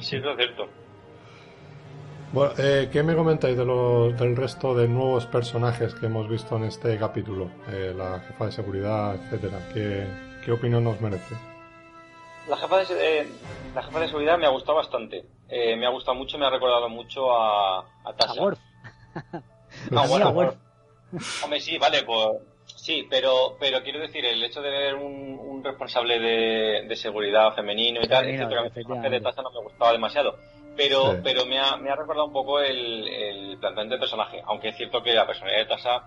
[0.00, 0.68] Sí, eso es cierto.
[2.32, 6.64] Bueno, eh, ¿qué me comentáis de del resto de nuevos personajes que hemos visto en
[6.64, 7.48] este capítulo?
[7.70, 9.58] Eh, la jefa de seguridad, etcétera.
[9.72, 11.36] ¿Qué, opinión nos merece?
[12.48, 13.28] La jefa de, eh,
[13.72, 15.24] la jefa de seguridad me ha gustado bastante.
[15.76, 18.34] Me ha gustado mucho, me ha recordado mucho a, a Tasha.
[19.90, 20.54] no, bueno,
[21.42, 22.38] Hombre, sí, vale, pues
[22.76, 28.08] sí, pero, pero quiero decir, el hecho de ver un, responsable de, seguridad femenino y
[28.08, 30.36] tal, es que a de Tasha no me gustaba demasiado.
[30.76, 34.70] Pero, pero me, ha, me ha recordado un poco el, el planteamiento del personaje, aunque
[34.70, 36.02] es cierto que la personalidad de Tasa,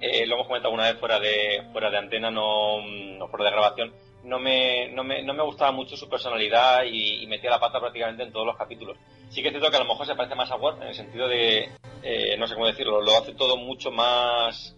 [0.00, 3.50] eh, lo hemos comentado una vez fuera de, fuera de antena, no, no fuera de
[3.50, 3.92] grabación,
[4.26, 8.22] no me, no, me, no me gustaba mucho su personalidad y, metía la pata prácticamente
[8.22, 8.96] en todos los capítulos.
[9.30, 10.94] Sí que es cierto que a lo mejor se parece más a Ward en el
[10.94, 11.70] sentido de,
[12.02, 14.76] eh, no sé cómo decirlo, lo hace todo mucho más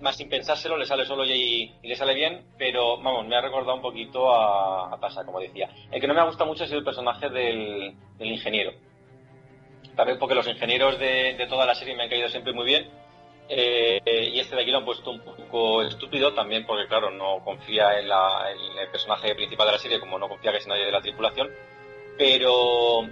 [0.00, 3.76] más sin pensárselo, le sale solo y, le sale bien, pero vamos, me ha recordado
[3.76, 5.70] un poquito a, a Tasha, como decía.
[5.90, 8.72] El que no me ha gustado mucho ha sido el personaje del, ingeniero.
[9.94, 12.90] Tal vez porque los ingenieros de, toda la serie me han caído siempre muy bien.
[13.48, 17.44] Eh, y este de aquí lo han puesto un poco estúpido también porque, claro, no
[17.44, 20.86] confía en, en el personaje principal de la serie como no confía que es nadie
[20.86, 21.48] de la tripulación.
[22.18, 23.06] Pero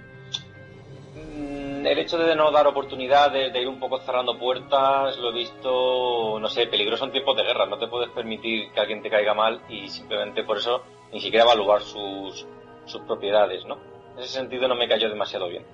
[1.85, 6.39] el hecho de no dar oportunidad, de, ir un poco cerrando puertas, lo he visto,
[6.39, 7.65] no sé, peligroso en tiempos de guerra.
[7.65, 11.45] No te puedes permitir que alguien te caiga mal y simplemente por eso ni siquiera
[11.45, 12.45] evaluar sus,
[12.85, 13.77] sus propiedades, ¿no?
[14.13, 15.65] En ese sentido no me cayó demasiado bien.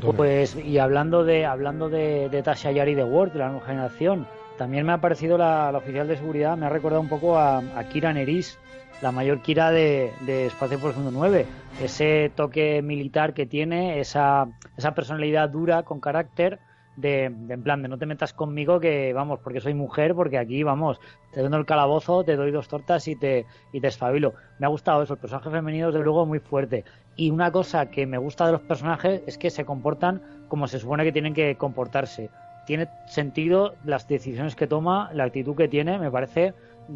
[0.00, 4.86] Pues, y hablando de hablando de, de Yari de Word, de la nueva generación, también
[4.86, 8.12] me ha parecido la, oficial de seguridad, me ha recordado un poco a, a Kira
[8.12, 8.58] Neris
[9.00, 11.46] la mayor Kira de, de Espacio Profundo 9.
[11.82, 16.58] Ese toque militar que tiene, esa, esa personalidad dura, con carácter,
[17.00, 20.62] de, en plan, de no te metas conmigo que, vamos, porque soy mujer, porque aquí,
[20.62, 21.00] vamos,
[21.32, 24.34] te doy el calabozo, te doy dos tortas y te, y te espabilo.
[24.58, 26.84] Me ha gustado eso, el personaje femenino, desde luego, muy fuerte.
[27.16, 30.78] Y una cosa que me gusta de los personajes es que se comportan como se
[30.78, 32.30] supone que tienen que comportarse.
[32.66, 36.54] Tiene sentido las decisiones que toma, la actitud que tiene, me parece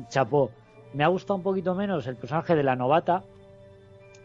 [0.09, 0.51] chapó.
[0.93, 3.25] Me ha gustado un poquito menos el personaje de la novata,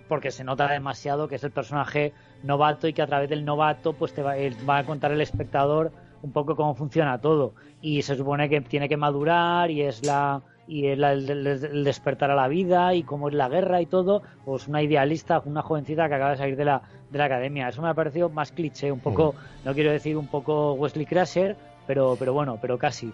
[0.08, 3.94] porque se nota demasiado que es el personaje novato y que a través del novato
[3.94, 4.34] pues te va,
[4.78, 7.54] a contar el espectador un poco cómo funciona todo.
[7.82, 12.48] Y se supone que tiene que madurar y es la y el, despertar a la
[12.48, 16.32] vida y cómo es la guerra y todo, pues una idealista, una jovencita que acaba
[16.32, 17.70] de salir de la, de la academia.
[17.70, 19.66] Eso me ha parecido más cliché, un poco, mm.
[19.66, 23.12] no quiero decir un poco Wesley Crusher, pero, pero bueno, pero casi.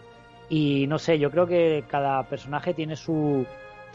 [0.49, 3.45] Y no sé, yo creo que cada personaje tiene su,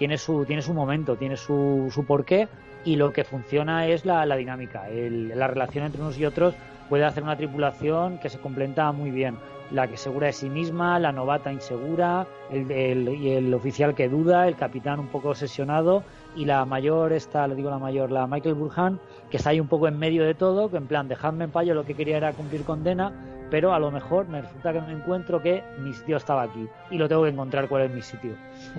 [0.00, 2.48] tiene su, tiene su momento, tiene su, su porqué
[2.86, 4.88] y lo que funciona es la, la dinámica.
[4.88, 6.54] la relación entre unos y otros
[6.88, 9.36] puede hacer una tripulación que se completa muy bien.
[9.70, 14.08] La que segura de sí misma, la novata insegura, el, el, y el oficial que
[14.08, 16.02] duda, el capitán un poco obsesionado
[16.34, 18.98] y la mayor, esta, le digo la mayor, la Michael Burhan,
[19.30, 21.74] que está ahí un poco en medio de todo, que en plan, dejadme en payo,
[21.74, 23.12] lo que quería era cumplir condena,
[23.50, 26.96] pero a lo mejor me resulta que me encuentro que mi sitio estaba aquí y
[26.96, 28.32] lo tengo que encontrar cuál es mi sitio.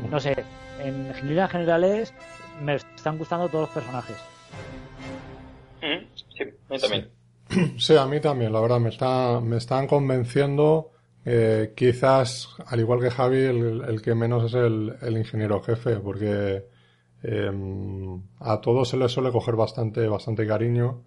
[0.10, 0.36] No sé,
[0.80, 2.14] en líneas generales
[2.64, 4.18] me están gustando todos los personajes.
[5.82, 7.10] Sí, a mí también.
[7.78, 10.92] Sí, a mí también, la verdad, me, está, me están convenciendo.
[11.26, 16.64] Eh, quizás, al igual que Javi, el, que menos es el, el ingeniero jefe, porque
[17.24, 21.04] em, a todos se les suele coger bastante, bastante cariño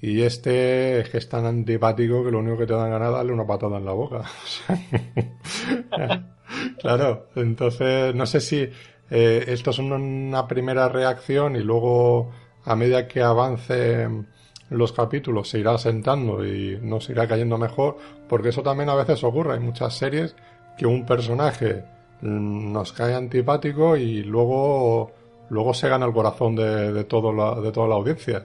[0.00, 3.14] y este es que es tan antipático que lo único que te dan ganas es
[3.14, 4.22] darle una patada en la boca.
[6.80, 8.68] claro, entonces no sé si
[9.10, 12.30] eh, esto es una primera reacción y luego
[12.64, 14.26] a medida que avancen
[14.70, 17.96] los capítulos se irá sentando y nos irá cayendo mejor,
[18.28, 19.54] porque eso también a veces ocurre.
[19.54, 20.34] Hay muchas series
[20.76, 21.84] que un personaje
[22.20, 25.12] nos cae antipático y luego,
[25.50, 28.44] luego se gana el corazón de, la, de toda la audiencia.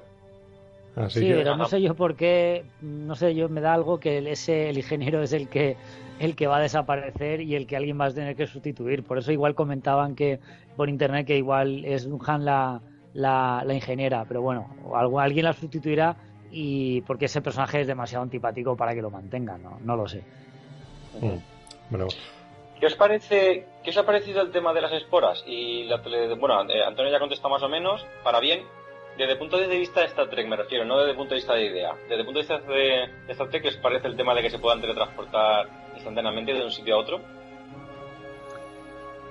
[1.10, 4.70] Sí, pero no sé yo por qué, no sé yo, me da algo que ese,
[4.70, 5.78] el ingeniero es el que
[6.20, 9.04] el que va a desaparecer y el que alguien va a tener que sustituir.
[9.04, 10.40] Por eso igual comentaban que
[10.76, 12.82] por internet que igual es Han la,
[13.14, 14.70] la, ingeniera, pero bueno,
[15.20, 16.16] alguien la sustituirá
[16.52, 20.24] y porque ese personaje es demasiado antipático para que lo mantengan, no, no lo sé.
[21.20, 21.96] Mm,
[22.80, 25.44] ¿Qué os parece, qué os ha parecido el tema de las esporas?
[25.48, 25.98] Y la
[26.38, 28.62] bueno, eh, Antonio ya contesta más o menos, para bien,
[29.18, 31.40] desde el punto de vista de Star Trek me refiero, no desde el punto de
[31.40, 31.94] vista de idea.
[32.04, 34.50] Desde el punto de vista de, Star Trek, ¿qué os parece el tema de que
[34.50, 37.22] se puedan teletransportar instantáneamente de un sitio a otro?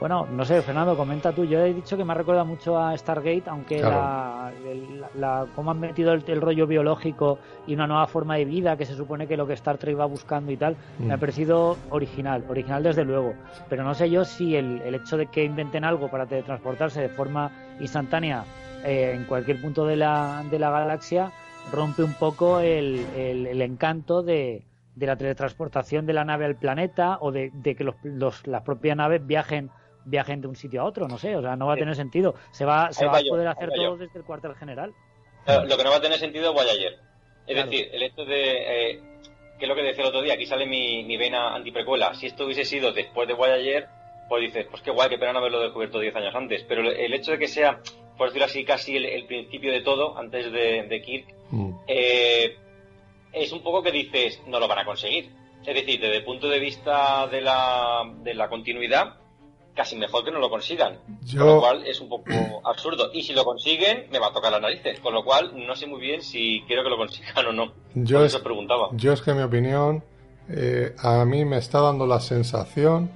[0.01, 1.45] Bueno, no sé, Fernando, comenta tú.
[1.45, 4.51] Yo he dicho que me ha recordado mucho a Stargate, aunque la,
[5.15, 8.95] la, cómo han metido el, rollo biológico y una nueva forma de vida, que se
[8.95, 11.21] supone que lo que Star Trek va buscando y tal, me ha mm.
[11.21, 13.35] parecido original, original desde luego.
[13.69, 17.11] Pero no sé yo si el, el hecho de que inventen algo para teletransportarse de
[17.11, 18.45] forma instantánea
[18.85, 21.33] eh, en cualquier punto de la, de la galaxia
[21.73, 24.65] rompe un poco el, el, encanto de,
[24.97, 28.63] de, la teletransportación de la nave al planeta o de, de que los, los, las
[28.63, 29.71] propias naves viajen
[30.05, 32.35] viajen de un sitio a otro, no sé, o sea, no va a tener sentido.
[32.53, 34.93] Se va, se va a poder hacer todo desde el cuartel general.
[35.47, 36.99] lo que no va a tener sentido es Voyager.
[37.47, 39.01] Es decir, el hecho de, eh,
[39.59, 42.15] que es lo que decía el otro día, aquí sale mi, mi vena antiprecuela.
[42.15, 43.89] Si esto hubiese sido después de Voyager,
[44.29, 46.65] pues dices, pues qué guay, qué pena no haberlo descubierto 10 años antes.
[46.69, 47.81] Pero el hecho de que sea,
[48.21, 51.71] por decirlo así, casi el, principio de todo, antes de, Kirk, mm.
[51.87, 52.55] eh,
[53.33, 55.31] es un poco que dices, no lo van a conseguir.
[55.65, 59.15] Es decir, desde el punto de vista de la, de la continuidad,
[59.75, 60.99] casi mejor que no lo consigan.
[61.35, 62.31] Con lo cual es un poco
[62.63, 63.11] absurdo.
[63.15, 65.01] Y si lo consiguen, me va a tocar las narices.
[65.01, 67.73] Con lo cual no sé muy bien si quiero que lo consigan o no.
[67.95, 68.91] Yo, es, preguntaba.
[68.93, 70.05] yo es que mi opinión,
[70.51, 73.11] eh, a mí me está dando la sensación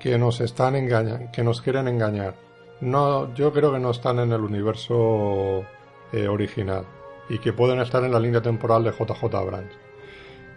[0.00, 2.49] que nos están engañando, que nos quieren engañar.
[2.80, 5.64] No, yo creo que no están en el universo
[6.12, 6.84] eh, original
[7.28, 9.72] y que pueden estar en la línea temporal de JJ Abrams.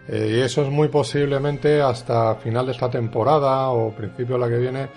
[0.08, 4.48] Eh, y eso es muy posiblemente hasta final de esta temporada o principio de la
[4.48, 4.88] que viene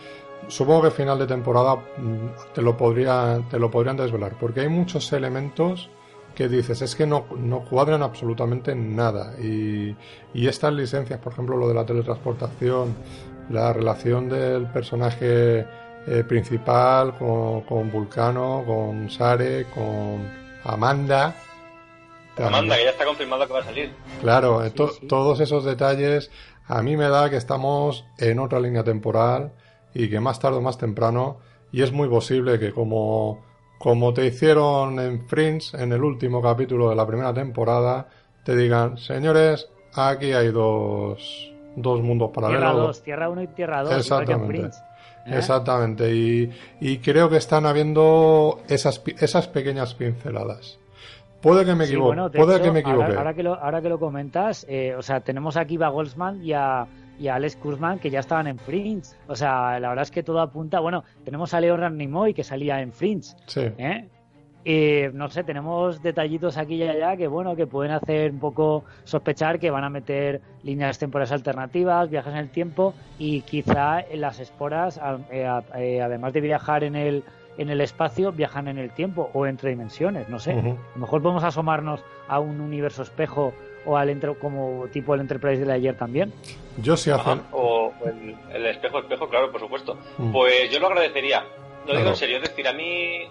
[0.48, 4.70] Supongo que final de temporada mm, te lo, podría, te lo podrían desvelar, porque hay
[4.70, 5.90] muchos elementos
[6.34, 9.34] que dices, es que no, no cuadran absolutamente nada.
[9.42, 9.96] Y,
[10.34, 12.96] y, estas licencias, por ejemplo, lo de la teletransportación,
[13.50, 15.66] la relación del personaje
[16.08, 20.28] eh, principal con, con, Vulcano, con Sare, con
[20.63, 21.36] Amanda.
[22.38, 23.91] Amanda, que ya está confirmado que va a salir.
[24.22, 24.62] Claro,
[25.08, 26.32] todos esos detalles
[26.67, 29.52] a mí me da que estamos en otra línea temporal
[29.93, 31.39] y que más tarde o más temprano,
[31.72, 33.43] y es muy posible que como,
[33.80, 38.08] como te hicieron en Fringe, en el último capítulo de la primera temporada,
[38.43, 42.62] te digan, señores, aquí hay dos, dos mundos paralelos.
[42.62, 43.93] Tierra 2, Tierra 1 y Tierra 2.
[43.93, 44.78] Exactamente.
[45.28, 45.38] ¿Eh?
[45.38, 50.80] Exactamente, y, y, creo que están habiendo esas, esas pequeñas pinceladas.
[51.42, 52.38] Puede que me equivoque.
[52.38, 53.16] puede que me equivoque.
[53.16, 56.54] Ahora, que, lo, ahora que lo comentas, eh, o sea, tenemos aquí a Goldsman y
[56.54, 56.88] a,
[57.20, 59.16] y a Alex Kurzman que ya estaban en Fringe.
[59.28, 60.80] O sea, la verdad es que todo apunta.
[60.80, 63.36] Bueno, tenemos a Leo Nimoy que salía en Fringe.
[63.46, 63.62] Sí.
[63.78, 64.08] ¿eh?
[64.65, 68.84] Y no sé, tenemos detallitos aquí y allá que bueno, que pueden hacer un poco
[69.06, 74.39] sospechar que van a meter líneas temporales alternativas, viajes en el tiempo y quizá las
[74.39, 75.00] esporas,
[75.32, 77.24] eh, eh, además de viajar en el
[77.58, 80.52] en el espacio, viajan en el tiempo o entre dimensiones, no sé.
[80.52, 83.54] A lo mejor podemos asomarnos a un universo espejo
[83.86, 86.34] o al entro, como tipo el Enterprise de ayer también.
[86.82, 87.10] Yo sí
[87.52, 87.93] o
[88.54, 89.98] el, espejo, espejo, claro, por supuesto.
[90.17, 90.32] Mm.
[90.32, 91.43] Pues yo lo agradecería.
[91.88, 93.22] Lo digo en serio, es decir, a mí,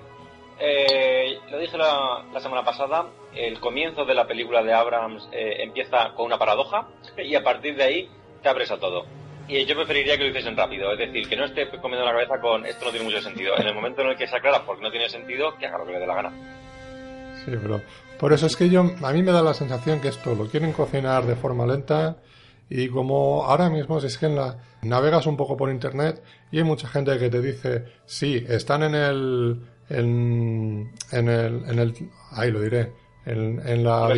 [0.58, 6.14] eh, lo dije la, semana pasada, el comienzo de la película de Abrams eh, empieza
[6.14, 6.88] con una paradoja
[7.18, 8.10] y a partir de ahí
[8.42, 9.04] te abres a todo.
[9.48, 12.40] Y yo preferiría que lo hiciesen rápido, es decir, que no esté comiendo la cabeza
[12.40, 13.54] con esto no tiene mucho sentido.
[13.56, 15.86] En el momento en el que se aclara porque no tiene sentido, que haga lo
[15.86, 16.32] que le dé la gana.
[17.44, 17.80] Sí, pero
[18.18, 20.72] por eso es que yo, a mí me da la sensación que esto lo quieren
[20.72, 22.16] cocinar de forma lenta
[22.68, 26.58] y como ahora mismo si es que en la, navegas un poco por internet y
[26.58, 32.10] hay mucha gente que te dice, sí, están en el, en, en el, en el,
[32.32, 32.92] ahí lo diré,
[33.26, 34.08] en, en, la,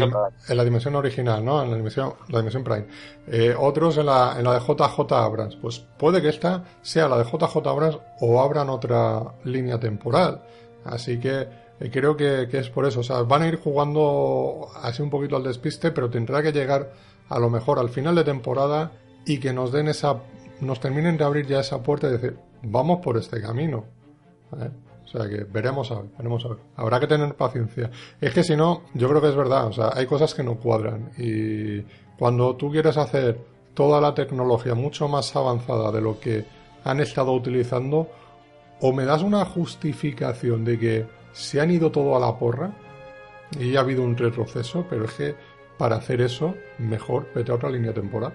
[0.48, 1.62] en la dimensión original, ¿no?
[1.62, 2.86] En la dimensión, la dimensión Prime.
[3.26, 5.56] Eh, otros en la, en la de JJ Abrams.
[5.56, 10.42] Pues puede que esta sea la de JJ Abrams o abran otra línea temporal.
[10.84, 11.48] Así que
[11.80, 13.00] eh, creo que, es por eso.
[13.00, 16.92] O sea, van a ir jugando así un poquito al despiste, pero tendrá que llegar
[17.28, 18.92] a lo mejor al final de temporada
[19.24, 20.20] y que nos den esa,
[20.60, 23.84] nos terminen de abrir ya esa puerta y decir, vamos por este camino.
[25.08, 26.58] O sea que veremos a ver, veremos a ver.
[26.76, 27.90] Habrá que tener paciencia.
[28.20, 29.66] Es que si no, yo creo que es verdad.
[29.66, 31.12] O sea, hay cosas que no cuadran.
[31.16, 31.80] Y
[32.18, 33.38] cuando tú quieres hacer
[33.72, 36.44] toda la tecnología mucho más avanzada de lo que
[36.84, 38.08] han estado utilizando,
[38.80, 42.72] o me das una justificación de que se han ido todo a la porra
[43.58, 45.34] y ha habido un retroceso, pero es que
[45.78, 48.34] para hacer eso, mejor vete a otra línea temporal.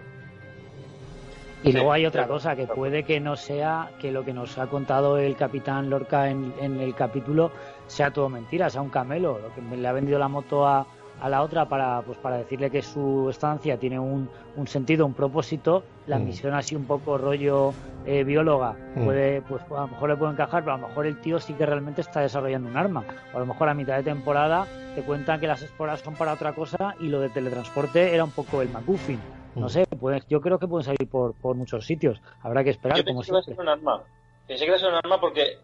[1.63, 4.67] Y luego hay otra cosa, que puede que no sea que lo que nos ha
[4.67, 7.51] contado el capitán Lorca en, el capítulo
[7.87, 10.85] sea todo mentira, sea un camelo, lo que le ha vendido la moto a,
[11.21, 15.13] a la otra para, pues, para decirle que su estancia tiene un, un sentido, un
[15.13, 16.25] propósito, la mm.
[16.25, 17.73] misión así un poco rollo
[18.05, 19.05] eh, bióloga, mm.
[19.05, 21.53] puede, pues a lo mejor le puede encajar, pero a lo mejor el tío sí
[21.53, 23.05] que realmente está desarrollando un arma.
[23.33, 26.33] O a lo mejor a mitad de temporada te cuentan que las esporas son para
[26.33, 29.42] otra cosa y lo de teletransporte era un poco el MacGuffin.
[29.55, 29.69] No mm.
[29.69, 32.19] sé, pues, yo creo que pueden salir por, por muchos sitios.
[32.41, 32.97] Habrá que esperar.
[32.97, 34.03] Yo pensé que iba a ser un arma.
[34.47, 35.59] Pensé que iba a ser un arma porque,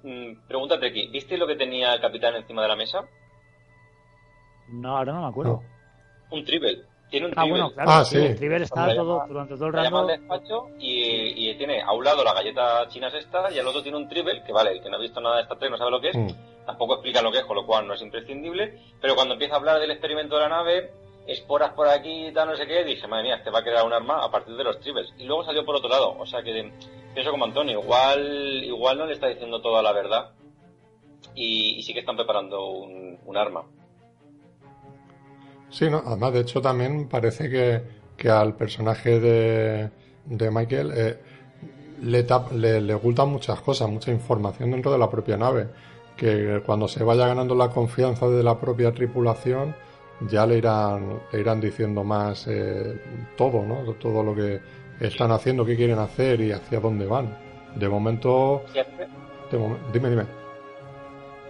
[0.47, 3.01] pregúntate aquí, ¿viste lo que tenía el capitán encima de la mesa?
[4.69, 5.63] No, ahora no me acuerdo.
[6.31, 6.83] Un tribble.
[7.09, 7.89] Tiene un ah, bueno, claro.
[7.89, 8.17] Ah, sí.
[8.17, 10.05] El tribble está todo, durante todo el rato.
[10.05, 13.97] despacho y, y, tiene a un lado la galleta chinas esta y al otro tiene
[13.97, 15.89] un tribble, que vale, el que no ha visto nada de esta tres no sabe
[15.89, 16.15] lo que es.
[16.15, 16.29] Mm.
[16.67, 18.79] Tampoco explica lo que es, con lo cual no es imprescindible.
[19.01, 20.91] Pero cuando empieza a hablar del experimento de la nave,
[21.32, 23.86] esporas por aquí y tal, no sé qué, dije, madre mía, este va a crear
[23.86, 25.13] un arma a partir de los tribbles.
[25.17, 26.15] Y luego salió por otro lado.
[26.17, 26.71] O sea que
[27.13, 30.32] pienso como Antonio, igual, igual no le está diciendo toda la verdad.
[31.36, 33.63] Y, sí que están preparando un arma.
[35.69, 36.01] Sí, ¿no?
[36.05, 39.89] además de hecho también parece que, al personaje de,
[40.25, 41.19] de Michael eh,
[42.01, 45.67] le, le, le ocultan muchas cosas, mucha información dentro de la propia nave,
[46.17, 49.75] que cuando se vaya ganando la confianza de la propia tripulación
[50.22, 53.01] ya le irán, le irán diciendo más eh,
[53.38, 53.93] todo, ¿no?
[53.93, 54.59] Todo lo que
[54.99, 57.38] están haciendo, qué quieren hacer y hacia dónde van.
[57.76, 58.63] De momento...
[59.93, 60.39] dime, dime.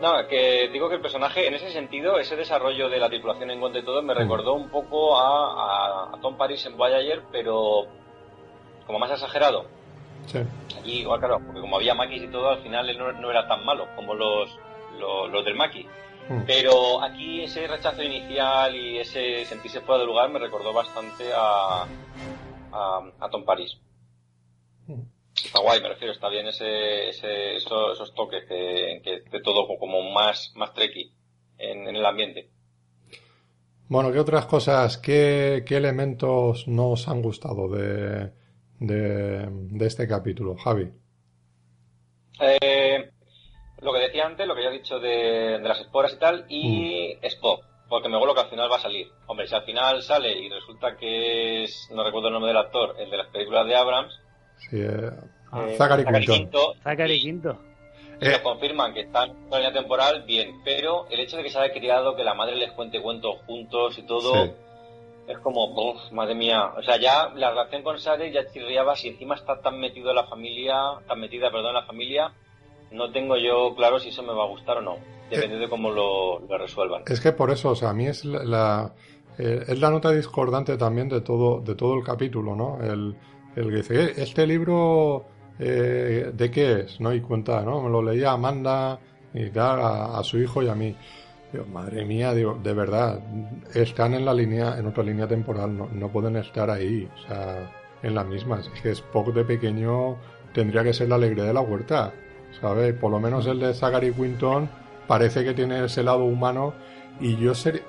[0.02, 3.60] No, que digo que el personaje, en ese sentido, ese desarrollo de la tripulación en
[3.60, 7.86] cuanto y todo, me recordó un poco a, Tom Paris en Voyager, pero
[8.88, 9.66] como más exagerado.
[10.26, 10.40] Sí.
[10.80, 13.66] Aquí, igual, claro, porque como había maquis y todo, al final él no, era tan
[13.66, 14.58] malo como los,
[14.98, 15.86] los, del maqui.
[16.30, 16.44] Mm.
[16.46, 21.88] Pero aquí ese rechazo inicial y ese sentirse fuera de lugar me recordó bastante a,
[22.72, 23.78] a, Tom Paris.
[24.86, 25.02] Mm.
[25.44, 30.54] Está guay, me refiero, está bien ese, ese esos, toques que, que, todo como más,
[30.56, 30.72] más
[31.58, 32.50] en, el ambiente.
[33.88, 38.32] Bueno, ¿qué otras cosas, qué, qué elementos nos han gustado de,
[38.80, 40.92] de, este capítulo, Javi?
[42.40, 43.10] Eh,
[43.82, 46.46] lo que decía antes, lo que ya he dicho de, de las esporas y tal,
[46.50, 47.26] y mm.
[47.26, 49.08] Spock, porque me vuelvo que al final va a salir.
[49.28, 52.96] Hombre, si al final sale y resulta que es, no recuerdo el nombre del actor,
[53.00, 54.20] el de las películas de Abrams,
[54.60, 55.12] Sí, eh,
[55.52, 56.74] ah, eh, Zachary, Quinto.
[56.84, 57.58] Zachary Quinto.
[58.22, 60.62] Si lo confirman que están en línea temporal, bien.
[60.66, 63.98] Pero el hecho de que se haya criado, que la madre les cuente cuentos juntos
[63.98, 64.54] y todo,
[65.26, 65.74] es como,
[66.12, 66.74] madre mía.
[66.78, 68.98] O sea, ya la relación con Sare ya chirriaba.
[68.98, 70.76] Si encima está tan metido en la familia,
[71.08, 72.34] tan metida, perdón, en la familia,
[72.92, 74.98] no tengo yo claro si eso me va a gustar o no.
[75.30, 77.04] Depende de cómo lo, resuelvan.
[77.06, 78.94] Es que por eso, o sea, a mí es la,
[79.38, 82.80] eh, es la nota discordante también de todo, de todo el capítulo, ¿no?
[82.82, 83.16] El,
[83.56, 85.26] el que dice, eh, ¿este libro
[85.60, 87.00] eh, de qué es?
[87.00, 87.14] ¿no?
[87.14, 87.82] Y cuenta, ¿no?
[87.82, 89.00] Me lo leía Amanda
[89.34, 90.96] y tal, a, su hijo y a mí.
[91.52, 93.20] Digo, madre mía, digo, de verdad,
[93.74, 97.72] están en la línea, en otra línea temporal, no, no pueden estar ahí, o sea,
[98.04, 98.60] en la misma.
[98.60, 100.18] Es que Spock de pequeño
[100.54, 102.14] tendría que ser la alegría de la huerta,
[102.60, 102.94] ¿sabes?
[102.94, 104.70] Por lo menos el de Zachary Quinton
[105.08, 106.74] parece que tiene ese lado humano
[107.20, 107.84] y yo ser,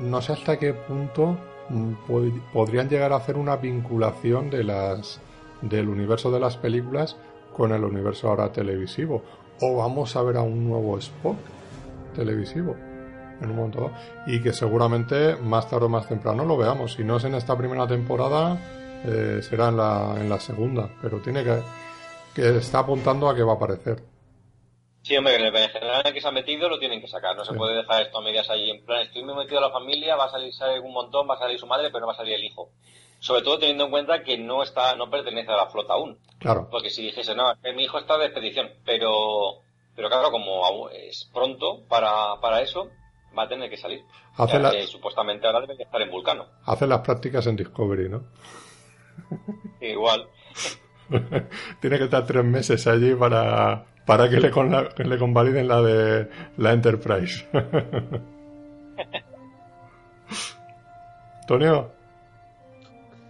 [0.00, 1.94] no sé hasta qué punto Mm,
[2.52, 5.20] podrían llegar a hacer una vinculación de las
[5.62, 7.16] del universo de las películas
[7.56, 9.22] con el universo ahora televisivo.
[9.60, 11.36] O vamos a ver a un nuevo Spock
[12.14, 12.76] televisivo
[13.40, 13.90] en un momento
[14.26, 16.94] y que seguramente más tarde o más temprano lo veamos.
[16.94, 18.58] Si no es en esta primera temporada
[19.04, 20.90] eh, será en la, en la segunda.
[21.00, 21.60] Pero tiene que
[22.34, 24.02] que está apuntando a que va a aparecer
[25.04, 27.36] Sí, hombre, en el general en el que se ha metido lo tienen que sacar.
[27.36, 28.70] No se puede dejar esto a medias ahí.
[28.70, 30.50] En plan, estoy muy metido a la familia, va a salir,
[30.82, 32.70] un montón, va a salir su madre, pero no va a salir el hijo.
[33.18, 36.18] Sobre todo teniendo en cuenta que no está, no pertenece a la flota aún.
[36.38, 36.68] Claro.
[36.70, 39.60] Porque si dijese, no, mi hijo está de expedición, pero,
[39.94, 42.88] pero claro, como es pronto para, para eso,
[43.38, 44.02] va a tener que salir.
[44.38, 46.46] Hace supuestamente ahora debe estar en Vulcano.
[46.64, 48.24] Hace las prácticas en Discovery, ¿no?
[49.82, 50.28] igual.
[51.80, 54.50] Tiene que estar tres meses allí para, para que le,
[55.04, 57.46] le convaliden la de la Enterprise.
[61.42, 61.90] Antonio.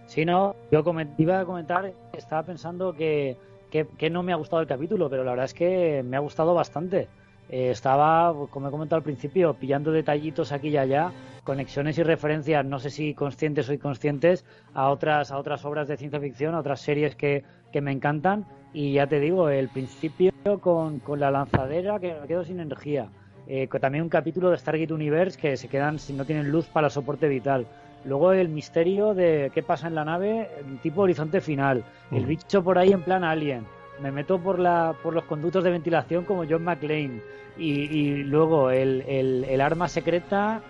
[0.07, 0.81] Sí, no, yo
[1.17, 3.35] iba a comentar, estaba pensando que,
[3.69, 6.53] que, no me ha gustado el capítulo, pero la verdad es que me ha gustado
[6.53, 7.09] bastante.
[7.49, 11.11] Eh, estaba, como he comentado al principio, pillando detallitos aquí y allá,
[11.43, 15.97] conexiones y referencias, no sé si conscientes o inconscientes, a otras, a otras obras de
[15.97, 18.45] ciencia ficción, a otras series que, que me encantan.
[18.73, 23.09] Y ya te digo, el principio con, con la lanzadera, que me quedo sin energía.
[23.47, 26.89] Eh, también un capítulo de Stargate Universe que se quedan si no tienen luz para
[26.89, 27.67] soporte vital.
[28.03, 30.49] Luego el misterio de qué pasa en la nave,
[30.81, 31.83] tipo horizonte final.
[32.11, 33.65] El bicho por ahí en plan alien
[34.01, 37.21] me meto por, la, por los conductos de ventilación como John McClane
[37.57, 40.61] y, luego el, el, arma secreta,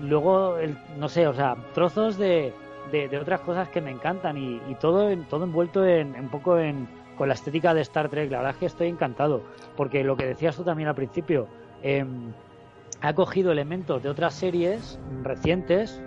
[0.00, 2.52] luego, el, no sé, o sea, trozos de,
[2.90, 7.28] de, otras cosas que me encantan y, todo, todo envuelto en, un poco en, con
[7.28, 8.30] la estética de Star Trek.
[8.30, 9.42] La verdad es que estoy encantado,
[9.76, 11.46] porque lo que decías tú también al principio,
[11.82, 12.32] em,
[13.00, 16.00] ha cogido elementos de otras series recientes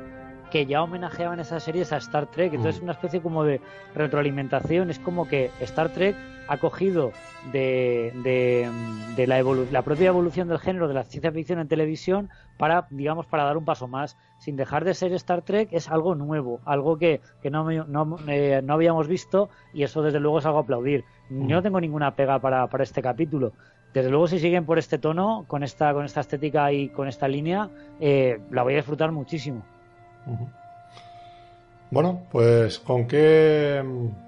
[0.51, 2.53] que ya homenajeaban esas series a Star Trek.
[2.53, 2.85] Entonces es mm.
[2.85, 3.61] una especie como de
[3.95, 4.89] retroalimentación.
[4.89, 6.15] Es como que Star Trek
[6.47, 7.11] ha cogido
[7.51, 8.13] de,
[9.15, 13.25] de, la, la propia evolución del género de la ciencia ficción en televisión para, digamos,
[13.25, 14.17] para dar un paso más.
[14.39, 18.61] Sin dejar de ser Star Trek, es algo nuevo, algo que, que no, no, eh,
[18.63, 21.03] no habíamos visto y eso desde luego es algo a aplaudir.
[21.29, 21.63] Yo no mm.
[21.63, 23.53] tengo ninguna pega para, para este capítulo
[23.93, 27.27] desde luego si siguen por este tono, con esta, con esta estética y con esta
[27.27, 27.69] línea,
[27.99, 29.63] eh, la voy a disfrutar muchísimo.
[31.89, 33.84] Bueno, pues con qué...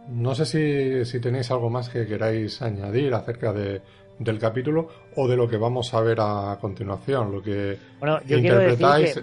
[0.08, 3.82] No sé si, si, tenéis algo más que queráis añadir acerca de,
[4.20, 7.78] del capítulo o de lo que vamos a ver a continuación, lo que
[8.28, 9.22] interpretáis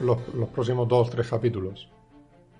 [0.00, 1.88] los, próximos dos o tres capítulos.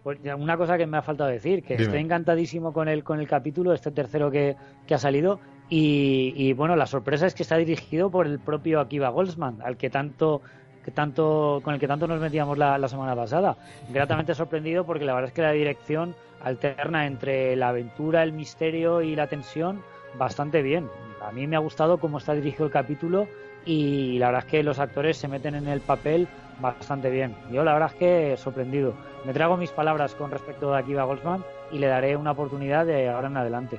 [0.03, 3.29] Pues una cosa que me ha faltado decir, que estoy encantadísimo con el, con el
[3.29, 7.57] capítulo, este tercero que, que ha salido, y, y, bueno, la sorpresa es que está
[7.57, 10.41] dirigido por el propio Akiva Goldsman, al que tanto
[10.85, 13.57] que tanto con el que tanto nos metíamos la, semana pasada.
[13.91, 19.03] Gratamente sorprendido porque la verdad es que la dirección alterna entre la aventura, el misterio
[19.03, 19.83] y la tensión
[20.19, 20.89] bastante bien.
[21.23, 23.29] A mí me ha gustado cómo está dirigido el capítulo
[23.67, 26.29] y la verdad es que los actores se meten en el papel
[26.61, 27.35] bastante bien.
[27.51, 28.95] Yo la verdad es que sorprendido.
[29.25, 33.09] Me trago mis palabras con respecto a Akiva Goldsman y le daré una oportunidad de
[33.09, 33.79] ahora en adelante.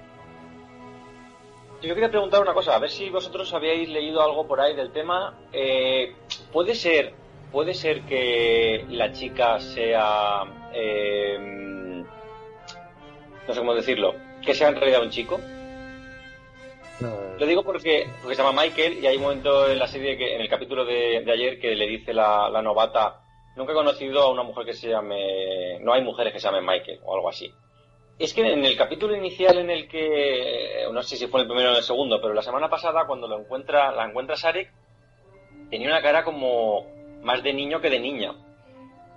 [1.82, 4.91] Yo quería preguntar una cosa, a ver si vosotros habíais leído algo por ahí del
[4.91, 5.39] tema.
[5.51, 6.13] Eh,
[6.53, 7.13] puede ser,
[7.51, 12.03] puede ser que la chica sea, eh,
[13.47, 14.13] no sé cómo decirlo,
[14.45, 15.39] que sea en realidad un chico.
[17.39, 20.36] Lo digo porque, porque se llama Michael y hay un momento en la serie que,
[20.36, 23.23] en el capítulo de, ayer que le dice la, la novata,
[23.55, 26.63] nunca he conocido a una mujer que se llame, no hay mujeres que se llamen
[26.63, 27.51] Michael o algo así.
[28.22, 31.74] Es que en el capítulo inicial en el que, no sé si fue el primero
[31.74, 34.72] o el segundo, pero la semana pasada cuando lo encuentra, la encuentra Sarek,
[35.72, 36.86] tenía una cara como
[37.24, 38.36] más de niño que de niña.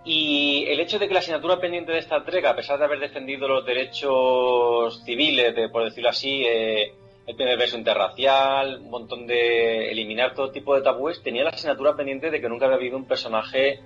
[0.06, 2.98] Y el hecho de que la asignatura pendiente de esta entrega, a pesar de haber
[2.98, 6.94] defendido los derechos civiles, de, por decirlo así, eh,
[7.26, 11.94] el primer beso interracial, un montón de eliminar todo tipo de tabúes, tenía la asignatura
[11.94, 13.80] pendiente de que nunca había habido un personaje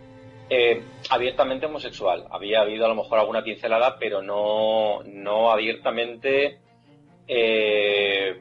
[0.51, 2.27] eh, abiertamente homosexual.
[2.31, 6.59] Había habido a lo mejor alguna pincelada, pero no, no abiertamente,
[7.27, 8.41] eh,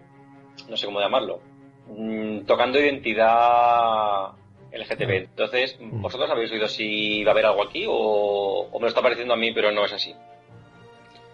[0.69, 1.41] no sé cómo llamarlo,
[1.87, 4.31] mm, tocando identidad
[4.71, 5.11] LGTB.
[5.11, 6.01] Entonces, mm.
[6.01, 9.37] ¿vosotros habéis oído si va a haber algo aquí o, me lo está pareciendo a
[9.37, 10.15] mí, pero no es así?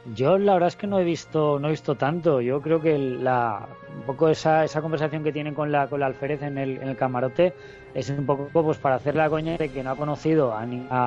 [0.06, 2.42] Yo la verdad es que no he visto, no he visto tanto.
[2.42, 6.08] Yo creo que la, un poco esa, esa conversación que tienen con la, con la
[6.08, 7.54] alférez en el, en el camarote
[7.94, 10.66] es un poco pues para hacer la coña de que no ha conocido a,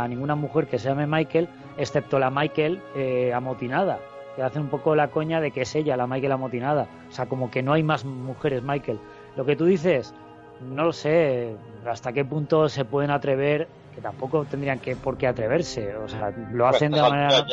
[0.09, 3.99] ninguna mujer que se llame Michael, excepto la Michael eh, amotinada,
[4.35, 7.27] que hace un poco la coña de que es ella la Michael amotinada, o sea,
[7.27, 8.99] como que no hay más mujeres Michael.
[9.37, 10.15] Lo que tú dices,
[10.63, 15.27] no lo sé hasta qué punto se pueden atrever, que tampoco tendrían que por qué
[15.27, 17.45] atreverse, o sea, lo hacen de manera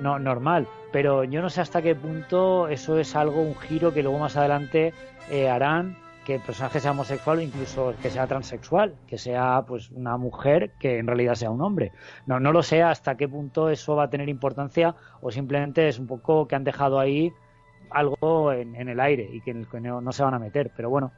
[0.00, 4.02] no, normal, pero yo no sé hasta qué punto eso es algo, un giro que
[4.02, 4.92] luego más adelante
[5.30, 9.90] eh, harán que el personaje sea homosexual o incluso que sea transexual, que sea pues
[9.90, 11.92] una mujer que en realidad sea un hombre.
[12.26, 15.98] No, no lo sé hasta qué punto eso va a tener importancia o simplemente es
[15.98, 17.32] un poco que han dejado ahí
[17.90, 20.70] algo en, el aire y que, no, se van a meter.
[20.76, 21.12] Pero bueno,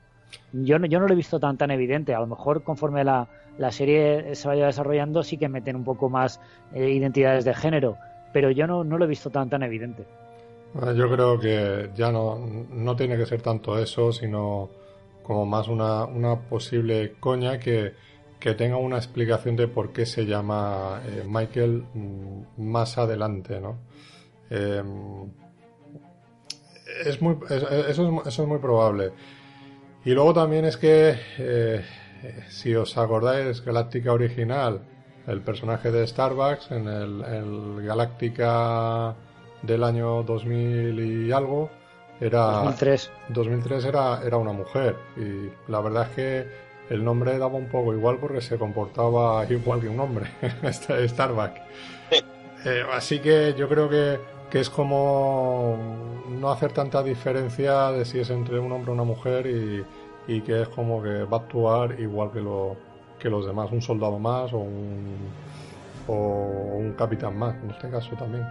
[0.53, 2.15] yo no, yo no lo he visto tan tan evidente.
[2.15, 6.09] A lo mejor conforme la, la serie se vaya desarrollando sí que meten un poco
[6.09, 6.41] más
[6.73, 7.99] eh, identidades de género,
[8.35, 10.05] pero yo no, no lo he visto tan tan evidente.
[10.97, 14.69] Yo creo que ya no, no tiene que ser tanto eso, sino
[15.23, 17.95] como más una, una posible coña que,
[18.41, 23.79] que, tenga una explicación de por qué se llama eh, Michael mm, más adelante, ¿no?
[24.51, 25.31] Em,
[27.07, 29.13] es muy, eso, es, eso, es, muy probable.
[30.05, 31.85] Y luego también es que, eh,
[32.49, 34.83] si os acordáis, Galáctica original,
[35.27, 39.15] el personaje de Starbucks en el, el Galáctica
[39.63, 41.71] del año 2000 y algo,
[42.21, 43.11] era 2003.
[43.31, 47.95] 2003 era, era una mujer y la verdad es que el nombre daba un poco
[47.95, 50.27] igual porque se comportaba igual que un hombre,
[50.63, 51.53] este Starbuck.
[52.65, 54.19] Eh, así que yo creo que,
[54.51, 55.77] que, es como
[56.29, 59.85] no hacer tanta diferencia de si es entre un hombre o una mujer y,
[60.27, 62.77] y que es como que va a actuar igual que, lo,
[63.25, 65.17] que los demás, un soldado más o un,
[66.07, 66.13] o
[66.77, 68.45] un capitán más, en este caso también.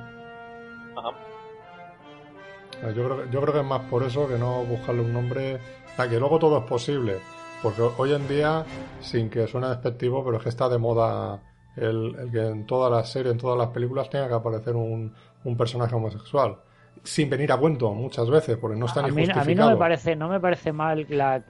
[2.81, 5.59] Eh, yo creo, yo creo que es más por eso que no buscarle un nombre.
[5.95, 7.19] O que luego todo es posible.
[7.61, 8.65] Porque hoy en día,
[8.99, 11.39] sin que suene despectivo, pero es que está de moda
[11.75, 15.13] el, el que en todas las series, en todas las películas tenga que aparecer un,
[15.43, 16.57] un personaje homosexual
[17.03, 19.69] sin venir a cuento muchas veces porque no está ni a mí, A mí no
[19.69, 21.41] me parece no me parece mal la,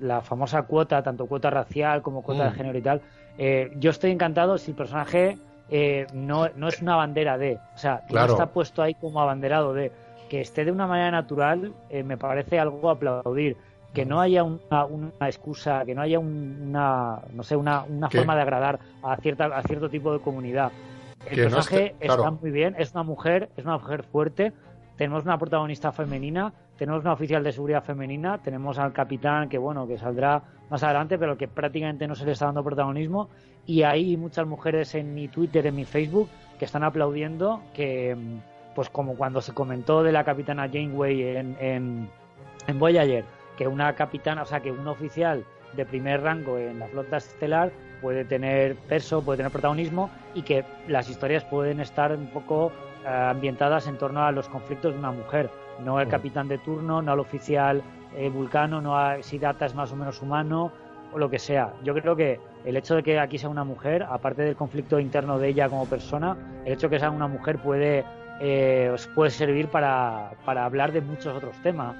[0.00, 2.54] la, famosa cuota tanto cuota racial como cuota de mm.
[2.54, 3.00] género y tal.
[3.38, 5.38] Eh, yo estoy encantado si el personaje
[5.68, 9.20] eh, no, no es una bandera de o sea que no está puesto ahí como
[9.20, 9.92] abanderado de.
[10.28, 13.56] Que esté de una manera natural eh, me parece algo a aplaudir.
[13.94, 18.34] Que no haya una, una excusa que no haya una no sé una, una forma
[18.34, 20.72] de agradar a cierta a cierto tipo de comunidad.
[21.30, 24.52] El personaje está muy bien es una mujer es una mujer fuerte
[24.96, 29.86] tenemos una protagonista femenina, tenemos una oficial de seguridad femenina, tenemos al capitán que bueno,
[29.86, 33.28] que saldrá más adelante, pero que prácticamente no se le está dando protagonismo.
[33.66, 36.28] Y hay muchas mujeres en mi Twitter, en mi Facebook
[36.58, 38.16] que están aplaudiendo que
[38.74, 42.10] pues como cuando se comentó de la capitana Janeway en, en,
[42.66, 43.24] en Voyager,
[43.56, 45.44] que una capitana, o sea, que un oficial
[45.74, 50.64] de primer rango en la flota estelar puede tener peso, puede tener protagonismo y que
[50.88, 52.70] las historias pueden estar un poco
[53.06, 55.50] ambientadas en torno a los conflictos de una mujer,
[55.84, 57.82] no al capitán de turno, no al oficial
[58.16, 60.72] eh, vulcano, no a si Data es más o menos humano
[61.12, 61.72] o lo que sea.
[61.84, 65.38] Yo creo que el hecho de que aquí sea una mujer, aparte del conflicto interno
[65.38, 68.04] de ella como persona, el hecho de que sea una mujer puede,
[68.40, 71.94] eh, puede servir para, para hablar de muchos otros temas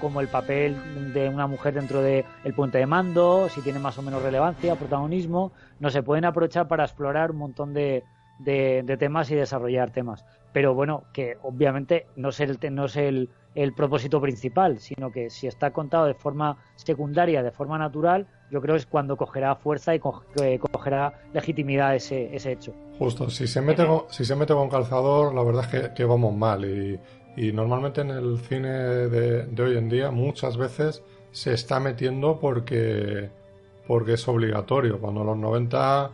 [0.00, 2.24] como el papel de una mujer dentro del
[2.56, 6.84] puente de mando, si tiene más o menos relevancia, protagonismo, no se pueden aprovechar para
[6.84, 8.02] explorar un montón de,
[8.40, 10.24] de, temas y desarrollar temas.
[10.52, 15.30] Pero bueno, que obviamente no es, el, no es el, el, propósito principal, sino que
[15.30, 19.54] si está contado de forma secundaria, de forma natural, yo creo que es cuando cogerá
[19.54, 22.74] fuerza y cogerá legitimidad ese, ese hecho.
[22.98, 26.34] Justo, si se mete con, si se mete con calzador, la verdad es que, vamos
[26.34, 26.64] mal.
[26.64, 26.98] Y,
[27.36, 32.40] y, normalmente en el cine de, de hoy en día, muchas veces se está metiendo
[32.40, 33.30] porque,
[33.86, 34.98] porque es obligatorio.
[34.98, 36.10] Cuando en los 90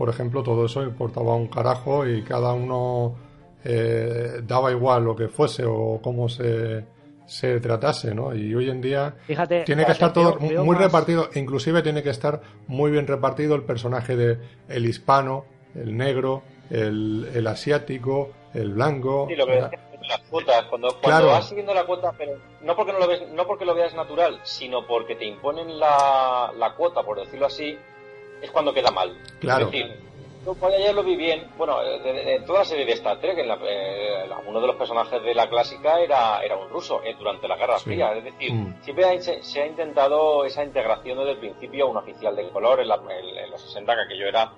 [0.00, 3.16] por ejemplo, todo eso importaba un carajo y cada uno
[3.64, 6.84] eh, daba igual lo que fuese o cómo se,
[7.26, 8.34] se tratase, ¿no?
[8.34, 9.14] Y hoy en día
[9.64, 14.16] tiene que estar todo muy repartido, inclusive tiene que estar muy bien repartido el personaje
[14.16, 14.38] de
[14.68, 15.44] el hispano,
[15.74, 19.26] el negro, el, el asiático, el blanco.
[19.28, 19.60] Sí, lo que
[20.10, 22.32] las cuotas, cuando, cuando vas siguiendo la cuota, pero
[22.62, 26.52] no porque no lo ves, no porque lo veas natural, sino porque te imponen la,
[26.56, 27.78] la cuota, por decirlo así,
[28.42, 29.16] es cuando queda mal.
[29.38, 29.66] Claro.
[29.66, 30.09] Es decir,
[30.44, 31.48] yo ayer lo vi bien.
[31.56, 35.34] Bueno, en toda la serie de Star Trek, en eh, uno de los personajes de
[35.34, 38.12] la clásica era, era un ruso eh, durante la Guerra Fría.
[38.14, 38.82] Es decir, mm.
[38.82, 43.60] siempre se, ha intentado esa integración desde el principio, un oficial de color en, los
[43.60, 44.52] 60, que aquello era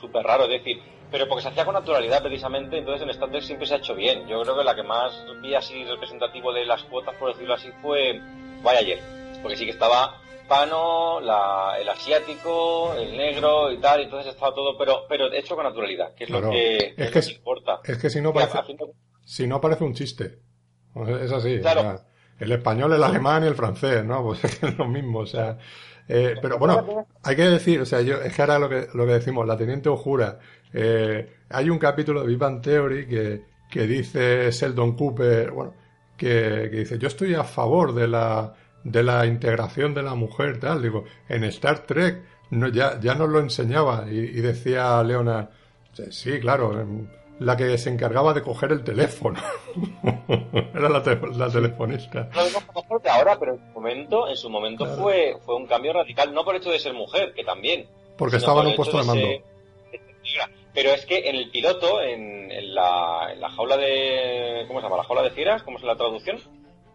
[0.00, 0.44] súper raro.
[0.44, 3.74] Es decir, pero porque se hacía con naturalidad precisamente, entonces en Star Trek siempre se
[3.74, 4.26] ha hecho bien.
[4.26, 7.70] Yo creo que la que más vi así representativo de las cuotas, por decirlo así,
[7.82, 8.20] fue
[8.64, 9.16] ayer
[9.46, 14.78] porque sí que estaba hispano, el asiático, el negro y tal, y entonces estaba todo,
[14.78, 16.94] pero, pero hecho con naturalidad, que es lo que,
[17.32, 17.80] importa.
[17.84, 18.58] Es que si no parece,
[19.24, 20.38] si no parece un chiste.
[21.20, 21.60] Es así.
[22.38, 24.22] el español, el alemán y el francés, ¿no?
[24.26, 25.58] Pues es lo mismo, o sea.
[26.08, 29.04] Eh, pero bueno, hay que decir, o sea, yo, es que ahora lo que, lo
[29.04, 30.38] que decimos, la teniente Ojura,
[30.72, 35.74] eh, hay un capítulo de Vivan Theory que, que dice Sheldon Cooper, bueno,
[36.16, 38.54] que, que dice, yo estoy a favor de la,
[38.86, 40.80] de la integración de la mujer, tal.
[40.80, 45.50] Digo, en Star Trek no, ya, ya nos lo enseñaba y, decía Leona,
[46.10, 47.08] sí, claro, em,
[47.40, 49.40] la que se encargaba de coger el teléfono.
[50.74, 51.02] Era la,
[51.36, 52.30] la telefonista.
[52.32, 56.44] No ahora, pero en su momento, en su momento fue, fue un cambio radical, no
[56.44, 57.88] por el hecho de ser mujer, que también.
[58.16, 59.26] Porque estaba en un puesto de, mando.
[60.72, 64.64] pero es que en el piloto, en, en, la, en la jaula de.
[64.68, 64.98] ¿Cómo se llama?
[64.98, 66.38] La jaula de fieras, ¿cómo es la traducción?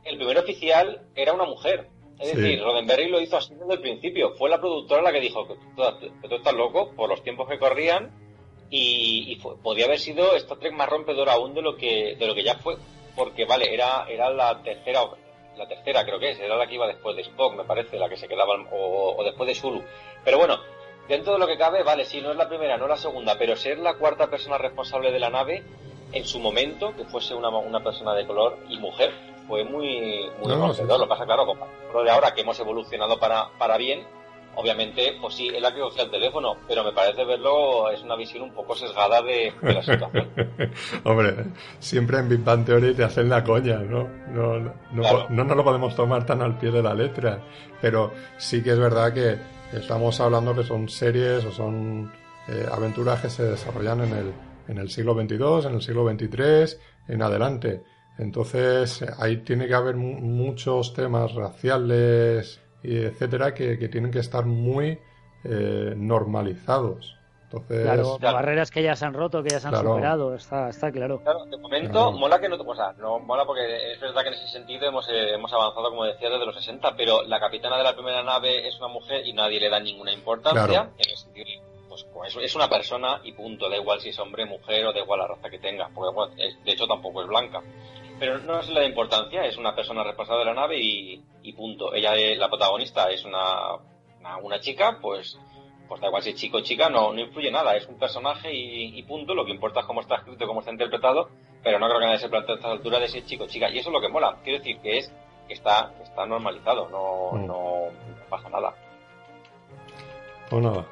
[0.03, 1.87] El primer oficial era una mujer.
[2.19, 4.35] Es decir, Roddenberry lo hizo así desde el principio.
[4.35, 8.11] Fue la productora la que dijo que tú, estás loco por los tiempos que corrían
[8.69, 12.43] y, podía haber sido esta Trek más rompedora aún de lo que de lo que
[12.43, 12.77] ya fue.
[13.15, 15.01] Porque, vale, era, era la tercera,
[15.57, 18.07] la tercera creo que es, era la que iba después de Spock, me parece, la
[18.07, 19.83] que se quedaba, o, o después de Zulu.
[20.23, 20.59] Pero bueno,
[21.09, 23.37] dentro de lo que cabe, vale, sí, no es la primera, no es la segunda,
[23.37, 25.63] pero ser la cuarta persona responsable de la nave
[26.13, 29.11] en su momento, que fuese una, una persona de color y mujer,
[29.47, 31.45] fue muy, muy Lo que pasa, claro,
[31.93, 34.05] lo de ahora que hemos evolucionado para, para bien,
[34.55, 38.15] obviamente, pues sí, es la que coge el teléfono, pero me parece verlo, es una
[38.15, 40.27] visión un poco sesgada de, la situación.
[41.03, 41.45] Hombre,
[41.79, 44.07] siempre en Big Bang Theory te hacen la coña, ¿no?
[44.29, 47.39] No, no, no, no nos lo podemos tomar tan al pie de la letra,
[47.81, 49.37] pero sí que es verdad que
[49.77, 52.11] estamos hablando que son series o son
[52.47, 54.33] eh, aventuras que se desarrollan en el,
[54.67, 56.77] en el siglo XXII, en el siglo XXIII,
[57.07, 57.83] en adelante.
[58.17, 64.99] Entonces, ahí tiene que haber muchos temas raciales, y etcétera, que, tienen que estar muy
[65.43, 67.15] eh, normalizados.
[67.43, 70.89] Entonces, claro, barreras que ya se han roto, que ya se han superado, está, está
[70.89, 71.21] claro.
[71.21, 74.33] Claro, de momento mola que no, o sea, no mola porque es verdad que en
[74.35, 77.83] ese sentido hemos, eh, hemos avanzado, como decía, desde los 60, pero la capitana de
[77.83, 81.70] la primera nave es una mujer y nadie le da ninguna importancia, en el sentido
[82.21, 85.19] pues, es una persona y punto, da igual si es hombre, mujer o da igual
[85.19, 87.61] la raza que tenga, porque de hecho tampoco es blanca
[88.21, 91.91] pero no es la de importancia, es una persona repasada de la nave y, punto.
[91.91, 93.77] Ella, es, la protagonista, es una,
[94.43, 95.39] una, chica, pues
[95.87, 98.53] pues da igual si es chico o chica, no, no influye nada, es un personaje
[98.53, 101.29] y, punto, lo que importa es cómo está escrito, cómo está interpretado,
[101.63, 103.47] pero no creo que nadie se plantee a esta altura de si es chico o
[103.47, 105.11] chica, y eso es lo que mola, quiero decir que es
[105.47, 107.47] que está, está normalizado, no, mm.
[107.47, 107.87] no,
[108.29, 108.75] pasa nada.
[110.47, 110.85] Pues nada.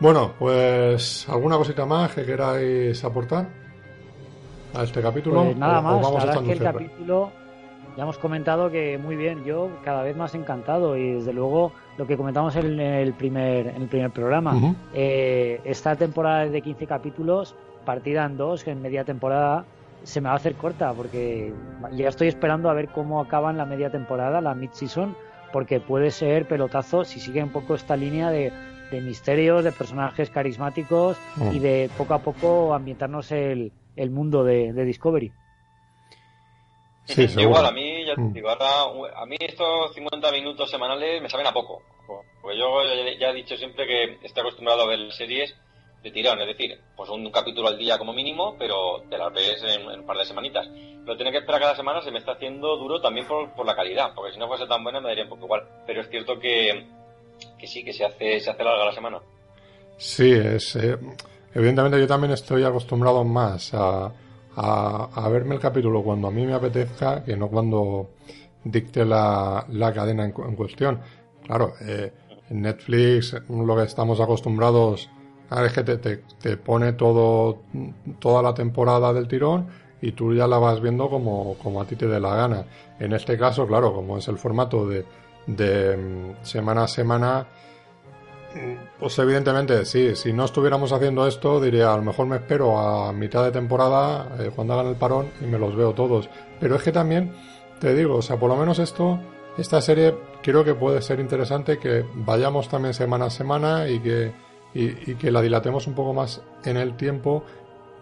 [0.00, 3.46] Bueno, pues alguna cosita más que queráis aportar
[4.74, 5.44] a este capítulo?
[5.44, 7.30] Pues nada más, la verdad es que el capítulo
[7.98, 12.06] ya hemos comentado que muy bien, yo cada vez más encantado y desde luego lo
[12.06, 17.54] que comentamos en el primer, en el primer programa, eh, esta temporada de 15 capítulos,
[17.84, 19.66] partida en dos, en media temporada,
[20.02, 21.52] se me va a hacer corta porque
[21.92, 25.14] ya estoy esperando a ver cómo acaban la media temporada, la mid-season,
[25.52, 28.50] porque puede ser pelotazo si sigue un poco esta línea de,
[28.90, 31.16] de misterios, de personajes carismáticos
[31.52, 35.32] y de poco a poco ambientarnos el, el mundo de, Discovery.
[37.04, 38.34] Sí, Igual, a mí, ya mm.
[39.16, 41.82] a mí estos 50 minutos semanales me saben a poco.
[42.40, 42.82] Porque yo
[43.18, 45.54] ya he dicho siempre que estoy acostumbrado a ver series
[46.02, 49.62] de tirón, es decir, pues un capítulo al día como mínimo, pero te las ves
[49.62, 50.66] en, un par de semanitas.
[51.04, 54.14] Lo tener que esperar cada semana se me está haciendo duro también por, la calidad,
[54.14, 55.68] porque si no fuese tan buena me daría un poco igual.
[55.86, 56.86] Pero es cierto que,
[57.60, 59.18] que sí, que se hace, se hace larga la semana.
[59.98, 60.96] Sí, es, eh,
[61.54, 64.12] Evidentemente yo también estoy acostumbrado más a,
[64.56, 68.10] a, verme el capítulo cuando a mí me apetezca que no cuando
[68.62, 71.00] dicte la, la cadena en, cuestión.
[71.44, 72.12] Claro, eh,
[72.50, 75.10] en Netflix lo que estamos acostumbrados
[75.48, 77.62] a es que te, te, pone todo,
[78.20, 79.66] toda la temporada del tirón
[80.00, 82.64] y tú ya la vas viendo como, como a ti te dé la gana.
[83.00, 85.04] En este caso, claro, como es el formato de,
[85.46, 87.46] de mm, semana a semana,
[88.98, 93.12] pues evidentemente, sí, si no estuviéramos haciendo esto, diría, a lo mejor me espero a
[93.12, 96.28] mitad de temporada, eh, cuando hagan el parón, y me los veo todos.
[96.58, 97.32] Pero es que también,
[97.78, 99.20] te digo, o sea, por lo menos esto,
[99.56, 104.32] esta serie creo que puede ser interesante que vayamos también semana a semana y que,
[104.74, 107.44] y, que la dilatemos un poco más en el tiempo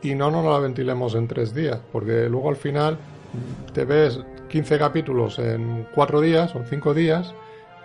[0.03, 2.99] y no nos la ventilemos en tres días, porque luego al final
[3.74, 7.34] te ves 15 capítulos en cuatro días o cinco días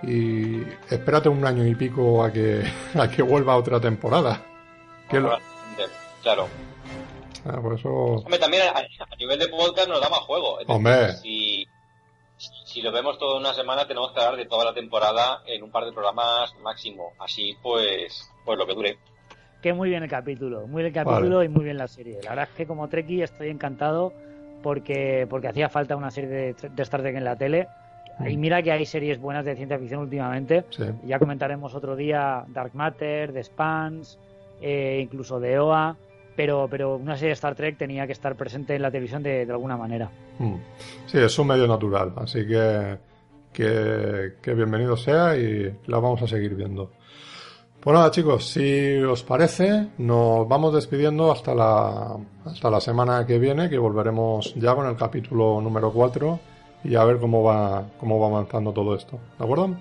[0.01, 2.63] y espérate un año y pico a que,
[2.99, 4.41] a que vuelva otra temporada.
[5.07, 6.47] Claro.
[7.45, 7.89] Ah, por eso...
[7.89, 10.59] Hombre, también a, nivel de podcast nos da más juego.
[10.67, 11.13] Hombre.
[11.17, 11.67] Si,
[12.65, 15.71] si lo vemos toda una semana, tenemos que hablar de toda la temporada en un
[15.71, 17.11] par de programas máximo.
[17.19, 18.97] Así, pues, pues lo que dure.
[19.61, 22.19] Que muy bien el capítulo, muy bien el capítulo y muy bien la serie.
[22.23, 24.13] La verdad es que como Trekkie estoy encantado
[24.63, 27.67] porque, porque hacía falta una serie de, de Star Trek en la tele
[28.27, 30.65] y mira que hay series buenas de ciencia ficción últimamente.
[31.05, 34.19] Ya comentaremos otro día Dark Matter, The Spans,
[34.61, 35.95] eh, incluso de OA.
[36.35, 39.45] Pero, pero una serie de Star Trek tenía que estar presente en la televisión de,
[39.49, 40.09] alguna manera.
[40.39, 40.55] Mm.
[41.05, 42.13] Sí, es un medio natural.
[42.15, 42.97] Así que,
[43.51, 46.91] que, bienvenido sea y la vamos a seguir viendo.
[47.83, 52.15] Pues nada, chicos, si os parece, nos vamos despidiendo hasta la,
[52.45, 56.39] hasta la semana que viene, que volveremos ya con el capítulo número 4
[56.85, 59.19] y a ver cómo va, cómo va avanzando todo esto.
[59.37, 59.75] ¿De acuerdo?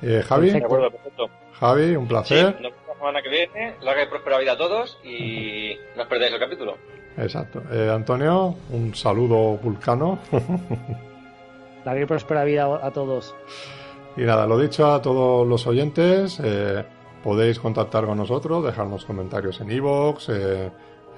[0.00, 0.52] Eh, Javi.
[0.52, 1.28] De acuerdo, perfecto.
[1.52, 2.56] Javi, un placer.
[2.56, 3.74] Sí, nos vemos la semana que viene.
[3.82, 6.78] Larga y próspera vida a todos y no os perdáis el capítulo.
[7.18, 7.62] Exacto.
[7.70, 10.18] Eh, Antonio, un saludo vulcano.
[11.84, 13.34] Larga y próspera vida a todos.
[14.16, 16.84] Y nada, lo dicho a todos los oyentes, eh,
[17.22, 20.28] podéis contactar con nosotros, dejarnos comentarios en iVoox,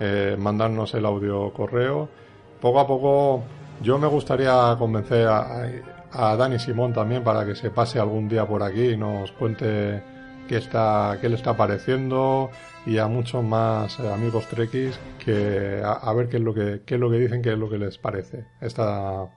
[0.00, 2.08] eh, mandarnos el audio correo.
[2.60, 3.42] Poco a poco
[3.82, 5.68] yo me gustaría convencer a,
[6.12, 10.02] a, Dani Simón también para que se pase algún día por aquí y nos cuente
[10.48, 12.50] qué, está, qué le está pareciendo
[12.86, 17.00] y a muchos más amigos trekkies que a, ver qué es, lo que, qué es
[17.00, 19.28] lo que dicen, qué es lo que les parece esta,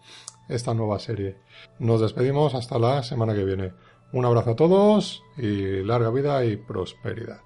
[0.50, 1.38] esta nueva serie.
[1.80, 3.74] Nos despedimos hasta la semana que viene.
[4.14, 7.42] Un abrazo a todos y larga vida y prosperidad.